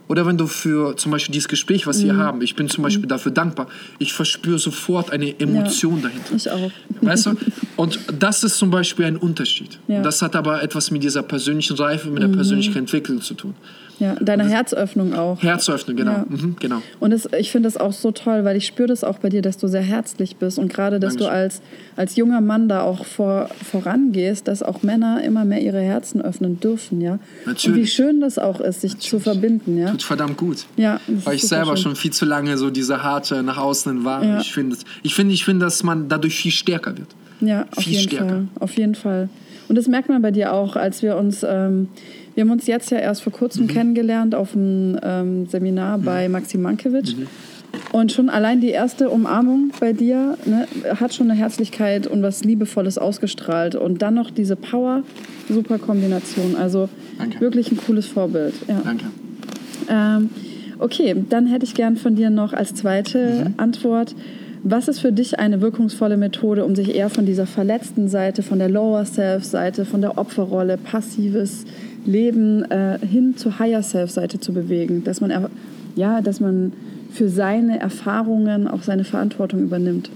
[0.07, 2.05] Oder wenn du für zum Beispiel dieses Gespräch, was Mhm.
[2.05, 3.67] wir haben, ich bin zum Beispiel dafür dankbar,
[3.99, 6.35] ich verspüre sofort eine Emotion dahinter.
[6.35, 6.71] Ich auch.
[7.01, 7.35] Weißt du?
[7.75, 9.77] Und das ist zum Beispiel ein Unterschied.
[9.87, 10.01] Ja.
[10.01, 13.53] Das hat aber etwas mit dieser persönlichen Reife, mit der persönlichen Entwicklung zu tun.
[13.99, 15.41] Ja, deine Herzöffnung auch.
[15.43, 16.11] Herzöffnen, genau.
[16.11, 16.25] Ja.
[16.29, 16.81] Mhm, genau.
[16.99, 19.41] Und das, ich finde das auch so toll, weil ich spüre das auch bei dir,
[19.41, 21.43] dass du sehr herzlich bist und gerade, dass du Dankeschön.
[21.43, 21.61] als,
[21.97, 26.59] als junger Mann da auch vor, vorangehst, dass auch Männer immer mehr ihre Herzen öffnen
[26.59, 27.13] dürfen, ja.
[27.13, 27.93] Und wie Natürlich.
[27.93, 29.91] schön das auch ist, sich zu verbinden, ja.
[29.91, 30.65] Tut verdammt gut.
[30.77, 31.83] Ja, Weil ich selber schön.
[31.83, 34.23] schon viel zu lange so diese harte nach außen war.
[34.23, 34.39] Ja.
[34.39, 37.07] Ich finde, ich finde, ich finde, dass man dadurch viel stärker wird.
[37.41, 38.27] Ja, auf jeden stärker.
[38.27, 38.47] Fall.
[38.59, 39.29] Auf jeden Fall.
[39.69, 41.87] Und das merkt man bei dir auch, als wir uns, ähm,
[42.35, 43.67] wir haben uns jetzt ja erst vor kurzem Mhm.
[43.69, 47.15] kennengelernt auf einem ähm, Seminar bei Maxim Mankiewicz.
[47.15, 47.27] Mhm.
[47.91, 50.67] Und schon allein die erste Umarmung bei dir ne,
[50.99, 53.75] hat schon eine Herzlichkeit und was Liebevolles ausgestrahlt.
[53.75, 55.03] Und dann noch diese Power,
[55.47, 56.55] super Kombination.
[56.55, 57.39] Also Danke.
[57.41, 58.55] wirklich ein cooles Vorbild.
[58.67, 58.81] Ja.
[58.83, 59.05] Danke.
[59.87, 60.29] Ähm,
[60.79, 64.15] okay, dann hätte ich gern von dir noch als zweite Antwort.
[64.63, 68.59] Was ist für dich eine wirkungsvolle Methode, um sich eher von dieser verletzten Seite, von
[68.59, 71.65] der Lower Self-Seite, von der Opferrolle, passives
[72.05, 75.03] Leben äh, hin zur Higher Self-Seite zu bewegen?
[75.03, 75.47] Dass man,
[75.95, 76.73] ja, dass man
[77.11, 80.09] für seine Erfahrungen auch seine Verantwortung übernimmt.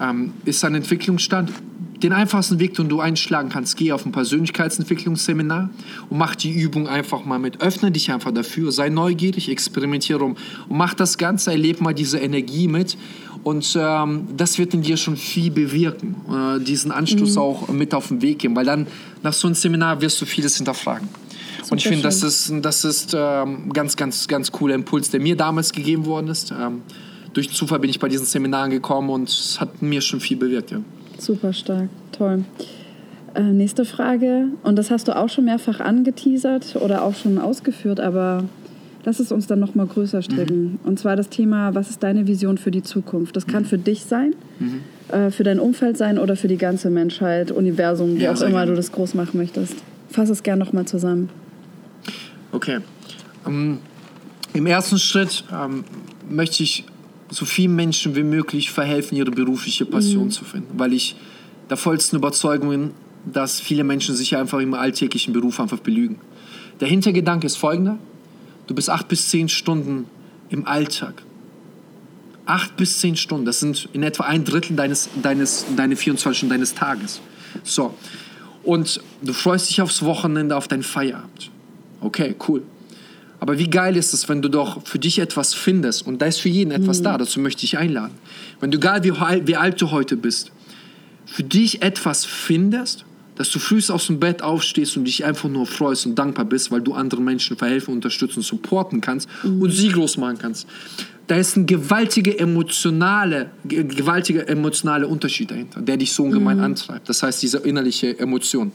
[0.00, 1.52] Ähm, ist ein Entwicklungsstand.
[2.02, 5.68] Den einfachsten Weg, den du einschlagen kannst, geh auf ein Persönlichkeitsentwicklungsseminar
[6.08, 7.60] und mach die Übung einfach mal mit.
[7.60, 10.36] Öffne dich einfach dafür, sei neugierig, experimentiere rum
[10.68, 12.96] und mach das Ganze, erlebe mal diese Energie mit
[13.42, 18.08] und ähm, das wird in dir schon viel bewirken, äh, diesen Anstoß auch mit auf
[18.08, 18.86] den Weg geben, weil dann
[19.22, 21.08] nach so einem Seminar wirst du vieles hinterfragen.
[21.70, 25.20] und ich Super finde, das ist, das ist ähm, ganz, ganz, ganz cooler Impuls, der
[25.20, 26.52] mir damals gegeben worden ist.
[26.52, 26.82] Ähm,
[27.32, 30.70] durch Zufall bin ich bei diesen Seminaren gekommen und es hat mir schon viel bewirkt.
[30.70, 30.80] Ja.
[31.18, 32.44] Super stark, toll.
[33.34, 38.00] Äh, nächste Frage, und das hast du auch schon mehrfach angeteasert oder auch schon ausgeführt,
[38.00, 38.44] aber
[39.04, 40.78] lass es uns dann noch mal größer stricken.
[40.84, 43.36] Und zwar das Thema, was ist deine Vision für die Zukunft?
[43.36, 44.34] Das kann für dich sein,
[45.10, 48.64] äh, für dein Umfeld sein oder für die ganze Menschheit, Universum, wie Ja, auch immer
[48.66, 49.76] du das groß machen möchtest.
[50.10, 51.28] Fass es gern noch mal zusammen.
[52.52, 52.78] Okay.
[53.46, 53.78] Ähm,
[54.54, 55.84] Im ersten Schritt ähm,
[56.28, 56.84] möchte ich
[57.30, 61.16] so vielen Menschen wie möglich verhelfen, ihre berufliche Passion zu finden, weil ich
[61.68, 62.90] der vollsten Überzeugung bin,
[63.26, 66.18] dass viele Menschen sich einfach im alltäglichen Beruf einfach belügen.
[66.80, 67.98] Der Hintergedanke ist folgender.
[68.66, 70.06] Du bist acht bis zehn Stunden
[70.48, 71.22] im Alltag.
[72.46, 76.50] Acht bis zehn Stunden, das sind in etwa ein Drittel deines, deines, deine 24 Stunden
[76.50, 77.20] deines Tages.
[77.62, 77.94] So.
[78.62, 81.50] Und du freust dich aufs Wochenende, auf deinen Feierabend.
[82.00, 82.62] Okay, cool.
[83.40, 86.40] Aber wie geil ist es, wenn du doch für dich etwas findest und da ist
[86.40, 88.14] für jeden etwas da, dazu möchte ich einladen.
[88.60, 89.12] Wenn du, egal wie,
[89.46, 90.50] wie alt du heute bist,
[91.26, 93.04] für dich etwas findest,
[93.36, 96.72] dass du früh aus dem Bett aufstehst und dich einfach nur freust und dankbar bist,
[96.72, 100.66] weil du anderen Menschen verhelfen, unterstützen, supporten kannst und sie groß machen kannst.
[101.28, 107.08] Da ist ein gewaltiger emotionale, ge- gewaltiger emotionale Unterschied dahinter, der dich so ungemein antreibt.
[107.08, 108.72] Das heißt, diese innerliche Emotion.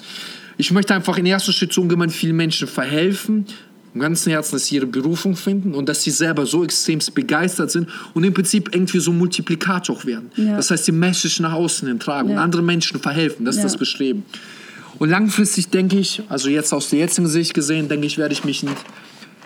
[0.55, 3.47] Ich möchte einfach in erster Schritt so ungemein vielen Menschen verhelfen,
[3.93, 7.69] im ganzen Herzen, dass sie ihre Berufung finden und dass sie selber so extremst begeistert
[7.71, 10.31] sind und im Prinzip irgendwie so Multiplikator werden.
[10.35, 10.55] Ja.
[10.57, 12.41] Das heißt, die Message nach außen hin tragen und Ja.
[12.43, 13.45] anderen Menschen verhelfen.
[13.45, 13.67] Das ist Ja.
[13.67, 14.25] das Bestreben.
[14.99, 18.43] Und langfristig denke ich, also jetzt aus der jetzigen Sicht gesehen, denke ich, werde ich
[18.43, 18.69] mich in,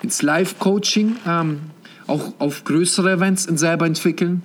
[0.02, 1.60] ins Live-Coaching, ähm,
[2.06, 4.42] auch auf größere Events in selber entwickeln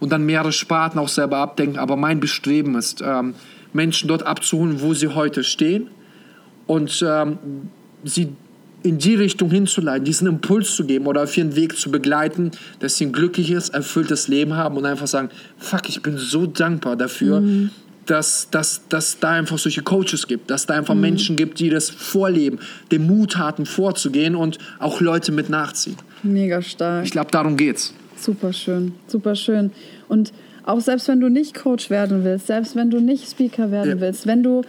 [0.00, 1.78] und dann mehrere Sparten auch selber abdenken.
[1.78, 3.34] Aber mein Bestreben ist, ähm,
[3.72, 5.88] Menschen dort abzuholen, wo sie heute stehen
[6.66, 7.38] und ähm,
[8.04, 8.28] sie
[8.86, 12.96] in die Richtung hinzuleiten, diesen Impuls zu geben oder auf ihren Weg zu begleiten, dass
[12.96, 17.42] sie ein glückliches, erfülltes Leben haben und einfach sagen, fuck, ich bin so dankbar dafür,
[18.06, 21.90] dass, dass, dass da einfach solche Coaches gibt, dass da einfach Menschen gibt, die das
[21.90, 22.60] vorleben,
[22.92, 25.96] den Mut hatten, vorzugehen und auch Leute mit nachziehen.
[26.22, 27.04] Mega stark.
[27.04, 27.92] Ich glaube, darum geht's.
[28.16, 29.72] Super schön, super schön.
[30.08, 30.32] Und
[30.64, 34.00] auch selbst wenn du nicht Coach werden willst, selbst wenn du nicht Speaker werden Ja.
[34.00, 34.62] willst, wenn du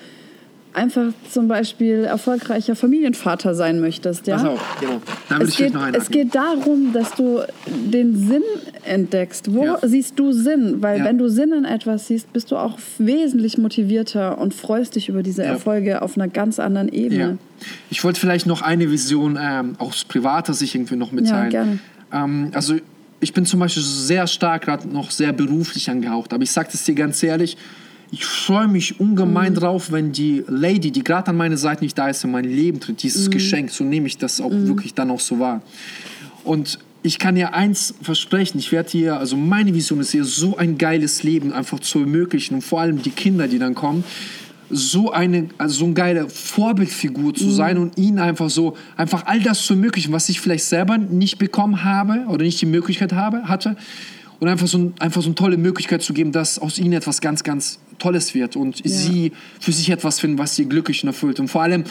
[0.73, 4.35] einfach zum Beispiel erfolgreicher Familienvater sein möchtest, ja.
[4.35, 5.01] Pass auf, genau.
[5.29, 8.43] Da Es ich geht, es geht darum, dass du den Sinn
[8.83, 9.51] entdeckst.
[9.53, 9.79] Wo Ja.
[9.81, 10.81] siehst du Sinn?
[10.81, 11.05] Weil Ja.
[11.05, 15.23] wenn du Sinn in etwas siehst, bist du auch wesentlich motivierter und freust dich über
[15.23, 15.49] diese Ja.
[15.49, 17.19] Erfolge auf einer ganz anderen Ebene.
[17.19, 17.37] Ja.
[17.89, 21.49] Ich wollte vielleicht noch eine Vision ähm, aus privater Sicht irgendwie noch mitteilen.
[21.49, 21.79] gerne.
[22.13, 22.75] Ähm, also
[23.19, 26.83] ich bin zum Beispiel sehr stark gerade noch sehr beruflich angehaucht, aber ich sage das
[26.83, 27.57] dir ganz ehrlich,
[28.11, 29.57] ich freue mich ungemein Mhm.
[29.57, 32.79] drauf, wenn die Lady, die gerade an meiner Seite nicht da ist, in mein Leben
[32.79, 33.31] tritt, dieses Mhm.
[33.31, 35.61] Geschenk, so nehme ich das auch wirklich dann auch so wahr.
[36.43, 40.57] Und ich kann dir eins versprechen, ich werde dir, also meine Vision ist dir so
[40.57, 44.03] ein geiles Leben einfach zu ermöglichen und vor allem die Kinder, die dann kommen,
[44.69, 49.39] so eine, also so eine geile Vorbildfigur zu sein und ihnen einfach so, einfach all
[49.39, 53.43] das zu ermöglichen, was ich vielleicht selber nicht bekommen habe oder nicht die Möglichkeit habe,
[53.47, 53.77] hatte.
[54.39, 57.21] Und einfach so, ein, einfach so eine tolle Möglichkeit zu geben, dass aus ihnen etwas
[57.21, 61.39] ganz, ganz Tolles wird und sie für sich etwas finden, was sie glücklich und erfüllt.
[61.39, 61.83] Und vor allem,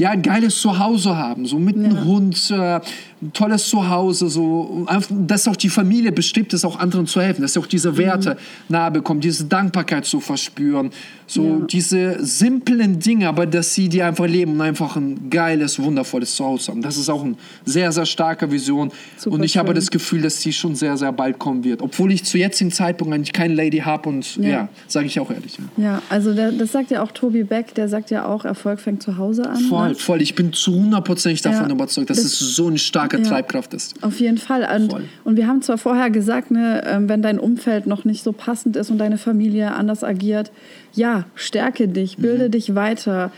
[0.00, 2.80] ja, ein geiles Zuhause haben, so mit einem Hund, äh,
[3.22, 7.52] ein tolles Zuhause, so, dass auch die Familie bestrebt ist, auch anderen zu helfen, dass
[7.52, 8.38] sie auch diese Werte
[8.70, 10.90] nahe bekommen, diese Dankbarkeit zu verspüren,
[11.26, 11.66] so Ja.
[11.66, 16.72] diese simplen Dinge, aber dass sie die einfach leben und einfach ein geiles, wundervolles Zuhause
[16.72, 16.80] haben.
[16.80, 17.34] Das ist auch eine
[17.66, 19.74] sehr, sehr starke Vision Super und ich habe schön.
[19.76, 23.12] das Gefühl, dass die schon sehr, sehr bald kommen wird, obwohl ich zu jetzigen Zeitpunkt
[23.12, 24.68] eigentlich keine Lady habe und ja, Ja.
[24.88, 25.58] sage ich auch ehrlich.
[25.76, 25.84] Ja.
[25.84, 29.02] Ja, also der, das sagt ja auch Tobi Beck, der sagt ja auch, Erfolg fängt
[29.02, 29.58] zu Hause an.
[29.58, 29.98] Voll, Ne?
[29.98, 30.22] voll.
[30.22, 31.74] Ich bin zu hundertprozentig davon Ja.
[31.74, 33.22] überzeugt, dass Das- es so eine starke Ja.
[33.24, 34.02] Treibkraft ist.
[34.02, 34.66] Auf jeden Fall.
[34.74, 35.04] Und, Voll.
[35.24, 38.76] und wir haben zwar vorher gesagt, ne, ähm, wenn dein Umfeld noch nicht so passend
[38.76, 40.50] ist und deine Familie anders agiert,
[40.94, 42.50] ja, stärke dich, bilde Mhm.
[42.52, 43.30] dich weiter,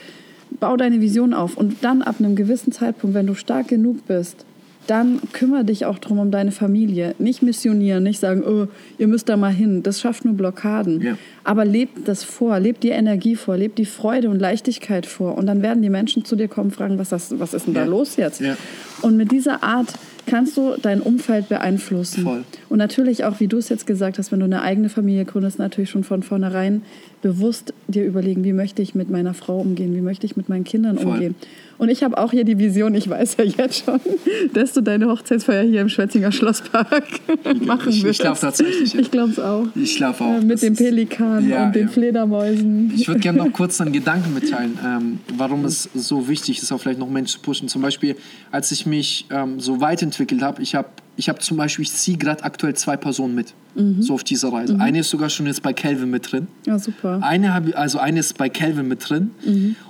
[0.60, 1.56] bau deine Vision auf.
[1.56, 4.44] Und dann ab einem gewissen Zeitpunkt, wenn du stark genug bist,
[4.86, 7.14] dann kümmere dich auch drum um deine Familie.
[7.18, 8.66] Nicht missionieren, nicht sagen, oh,
[8.98, 9.82] ihr müsst da mal hin.
[9.82, 11.00] Das schafft nur Blockaden.
[11.00, 11.18] Ja.
[11.44, 15.38] Aber lebt das vor, lebt die Energie vor, lebt die Freude und Leichtigkeit vor.
[15.38, 17.74] Und dann werden die Menschen zu dir kommen und fragen, was, das, was ist denn
[17.74, 17.86] da Ja.
[17.86, 18.40] los jetzt?
[18.40, 18.56] Ja.
[19.02, 19.88] Und mit dieser Art
[20.26, 22.22] kannst du dein Umfeld beeinflussen.
[22.24, 22.44] Voll.
[22.68, 25.58] Und natürlich auch, wie du es jetzt gesagt hast, wenn du eine eigene Familie gründest,
[25.58, 26.82] natürlich schon von vornherein
[27.22, 30.64] bewusst dir überlegen, wie möchte ich mit meiner Frau umgehen, wie möchte ich mit meinen
[30.64, 31.12] Kindern Voll.
[31.12, 31.34] umgehen.
[31.78, 34.00] Und ich habe auch hier die Vision, ich weiß ja jetzt schon,
[34.54, 37.04] dass du deine Hochzeitsfeier hier im Schwetzinger Schlosspark
[37.64, 38.20] machen ich wirst.
[38.20, 39.00] glaub tatsächlich, ja.
[39.00, 39.66] Ich glaube es auch.
[39.74, 40.38] Ich schlafe auch.
[40.38, 41.92] Äh, mit dem Pelikan Ja, und den ja.
[41.92, 42.92] Fledermäusen.
[42.94, 46.78] Ich würde gerne noch kurz einen Gedanken mitteilen, ähm, warum es so wichtig ist, auch
[46.80, 47.68] vielleicht noch Menschen zu pushen.
[47.68, 48.16] Zum Beispiel,
[48.50, 51.92] als ich mich ähm, so weit entwickelt habe, ich habe ich hab zum Beispiel, ich
[51.92, 53.54] ziehe gerade aktuell zwei Personen mit,
[54.00, 54.78] so auf dieser Reise.
[54.78, 56.48] Eine ist sogar schon jetzt bei Calvin mit drin.
[56.66, 57.20] Ja, super.
[57.22, 59.30] Eine hab, also eine ist bei Calvin mit drin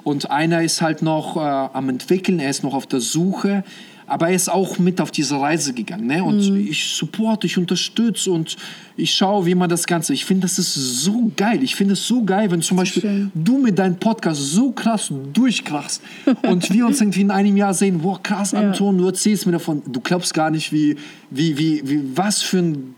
[0.04, 3.64] und einer ist halt noch äh, am entwickeln, er ist noch auf der Suche,
[4.06, 6.06] aber er ist auch mit auf diese Reise gegangen.
[6.06, 6.22] Ne?
[6.22, 8.56] Und ich support, ich unterstütze und
[8.96, 10.12] ich schaue, wie man das Ganze.
[10.12, 11.62] Ich finde, das ist so geil.
[11.62, 13.32] Ich finde es so geil, wenn zum Beispiel schön.
[13.34, 16.02] du mit deinem Podcast so krass durchkrachst
[16.42, 19.82] und wir uns irgendwie in einem Jahr sehen, boah krass, Anton, du erzählst mir davon,
[19.86, 20.96] du glaubst gar nicht, wie,
[21.30, 22.94] wie, wie, wie was für ein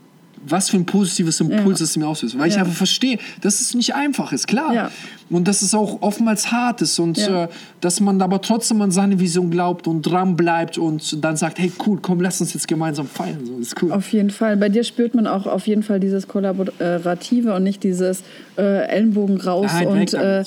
[0.47, 1.85] was für ein positives Impuls Ja.
[1.85, 2.37] es mir auslöst.
[2.37, 2.59] Weil ich Ja.
[2.61, 4.75] einfach verstehe, dass es nicht einfach ist, klar.
[4.75, 4.91] Ja.
[5.29, 7.45] Und dass es auch oftmals hart ist und Ja.
[7.45, 7.47] äh,
[7.81, 11.71] dass man aber trotzdem an seine Vision glaubt und dran bleibt und dann sagt, hey
[11.85, 13.39] cool, komm, lass uns jetzt gemeinsam feiern.
[13.43, 13.91] So, ist cool.
[13.91, 14.55] Auf jeden Fall.
[14.57, 18.23] Bei dir spürt man auch auf jeden Fall dieses Kollaborative und nicht dieses
[18.57, 20.43] äh, Ellenbogen raus Nein, weg und äh,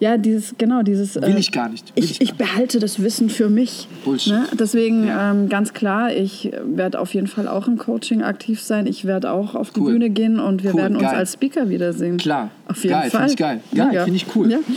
[0.00, 1.14] ja, dieses, genau, dieses.
[1.16, 1.92] Will äh, ich gar nicht.
[1.94, 3.88] Ich, ich ich, behalte das Wissen für mich.
[4.04, 4.32] Bullshit.
[4.32, 4.46] Ne?
[4.58, 5.30] Deswegen Ja.
[5.30, 8.86] ähm, ganz klar, ich werde auf jeden Fall auch im Coaching aktiv sein.
[8.86, 9.92] Ich werde auch auf die Cool.
[9.92, 11.16] Bühne gehen und wir Cool, werden uns geil.
[11.16, 12.16] als Speaker wiedersehen.
[12.16, 12.50] Klar.
[12.68, 13.20] Auf jeden Geil, Fall.
[13.20, 13.60] find ich geil.
[13.74, 14.04] Geil, Mega.
[14.04, 14.50] find ich cool.
[14.50, 14.58] Ja.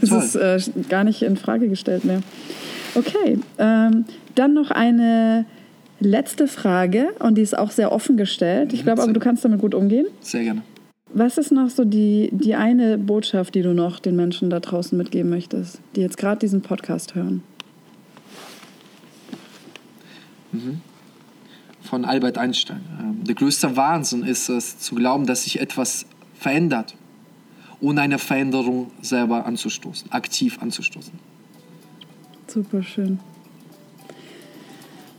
[0.00, 0.22] Das Toll.
[0.56, 2.20] ist äh, gar nicht in Frage gestellt mehr.
[2.94, 5.44] Okay, ähm, dann noch eine
[6.00, 8.72] letzte Frage und die ist auch sehr offen gestellt.
[8.72, 10.06] Ich glaube aber, du kannst damit gut umgehen.
[10.20, 10.62] Sehr gerne.
[11.14, 14.96] Was ist noch so die, die eine Botschaft, die du noch den Menschen da draußen
[14.96, 17.42] mitgeben möchtest, die jetzt gerade diesen Podcast hören?
[21.82, 22.80] Von Albert Einstein.
[22.98, 26.94] Ähm, Der größte Wahnsinn ist es, zu glauben, dass sich etwas verändert,
[27.80, 31.12] ohne eine Veränderung selber anzustoßen, aktiv anzustoßen.
[32.46, 33.18] Super schön.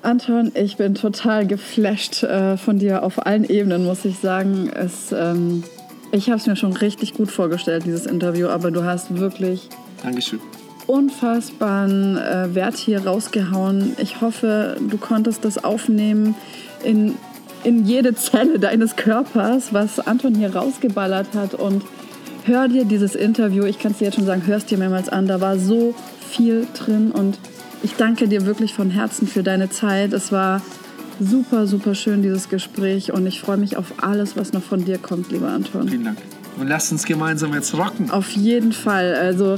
[0.02, 4.70] Anton, ich bin total geflasht äh, von dir auf allen Ebenen, muss ich sagen.
[4.70, 5.64] Es, ähm,
[6.14, 9.68] ich habe es mir schon richtig gut vorgestellt, dieses Interview, aber du hast wirklich
[10.04, 10.40] Dankeschön.
[10.86, 13.96] unfassbaren äh, Wert hier rausgehauen.
[13.98, 16.36] Ich hoffe, du konntest das aufnehmen
[16.84, 17.16] in,
[17.64, 21.56] in jede Zelle deines Körpers, was Anton hier rausgeballert hat.
[21.56, 21.84] Und
[22.46, 25.26] hör dir dieses Interview, ich kann es dir jetzt schon sagen, hörst dir mehrmals an.
[25.26, 25.96] Da war so
[26.30, 27.40] viel drin und
[27.82, 30.14] ich danke dir wirklich von Herzen für deine Zeit.
[30.14, 30.62] Es war
[31.24, 33.12] super, super schön, dieses Gespräch.
[33.14, 35.88] Und ich freue mich auf alles, was noch von dir kommt, lieber Anton.
[35.88, 36.18] Vielen Dank.
[36.60, 38.12] Und lasst uns gemeinsam jetzt rocken.
[38.12, 39.16] Auf jeden Fall.
[39.16, 39.58] Also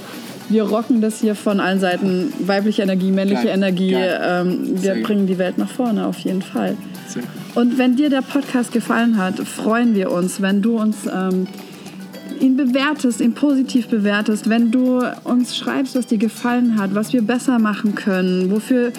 [0.50, 2.32] wir rocken das hier von allen Seiten.
[2.40, 3.92] Weibliche Energie, männliche Geil, Energie.
[3.92, 4.20] geil.
[4.24, 5.04] Ähm, Sehr wir gut.
[5.08, 6.78] bringen die Welt nach vorne, auf jeden Fall.
[7.08, 7.32] Sehr gut.
[7.56, 11.48] Und wenn dir der Podcast gefallen hat, freuen wir uns, wenn du uns ähm,
[12.40, 17.22] ihn bewertest, ihn positiv bewertest, wenn du uns schreibst, was dir gefallen hat, was wir
[17.22, 18.92] besser machen können, wofür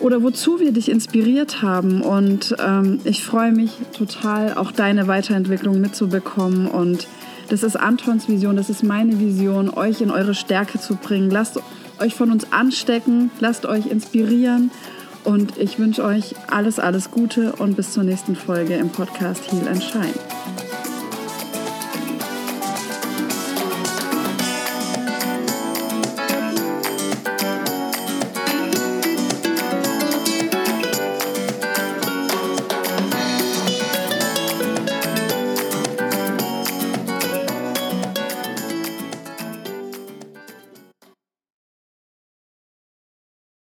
[0.00, 2.02] oder wozu wir dich inspiriert haben.
[2.02, 6.66] Und ähm, ich freue mich total, auch deine Weiterentwicklung mitzubekommen.
[6.66, 7.06] Und
[7.48, 11.30] das ist Antons Vision, das ist meine Vision, euch in eure Stärke zu bringen.
[11.30, 11.60] Lasst
[12.00, 14.70] euch von uns anstecken, lasst euch inspirieren
[15.24, 19.68] Und ich wünsche euch alles, alles Gute und bis zur nächsten Folge im Podcast Heal
[19.68, 20.69] and Shine.